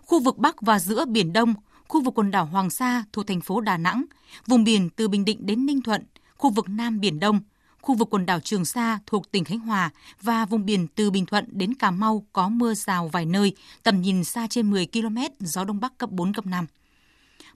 [0.06, 1.54] Khu vực Bắc và giữa Biển Đông,
[1.88, 4.06] khu vực quần đảo Hoàng Sa thuộc thành phố Đà Nẵng,
[4.48, 6.04] vùng biển từ Bình Định đến Ninh Thuận,
[6.38, 7.40] khu vực Nam Biển Đông,
[7.82, 9.90] khu vực quần đảo Trường Sa thuộc tỉnh Khánh Hòa
[10.22, 14.02] và vùng biển từ Bình Thuận đến Cà Mau có mưa rào vài nơi, tầm
[14.02, 16.66] nhìn xa trên 10 km, gió đông bắc cấp 4, cấp 5.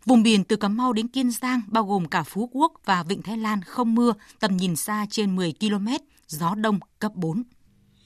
[0.06, 3.22] Vùng biển từ Cà Mau đến Kiên Giang bao gồm cả Phú Quốc và Vịnh
[3.22, 5.88] Thái Lan không mưa, tầm nhìn xa trên 10 km,
[6.28, 7.44] gió đông cấp 4.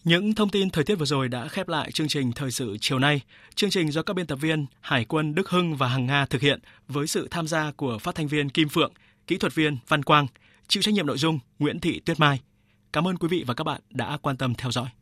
[0.03, 2.99] Những thông tin thời tiết vừa rồi đã khép lại chương trình thời sự chiều
[2.99, 3.22] nay.
[3.55, 6.41] Chương trình do các biên tập viên Hải quân Đức Hưng và Hằng Nga thực
[6.41, 8.91] hiện với sự tham gia của phát thanh viên Kim Phượng,
[9.28, 10.28] kỹ thuật viên Văn Quang,
[10.68, 12.39] chịu trách nhiệm nội dung Nguyễn Thị Tuyết Mai.
[12.93, 14.88] Cảm ơn quý vị và các bạn đã quan tâm theo dõi.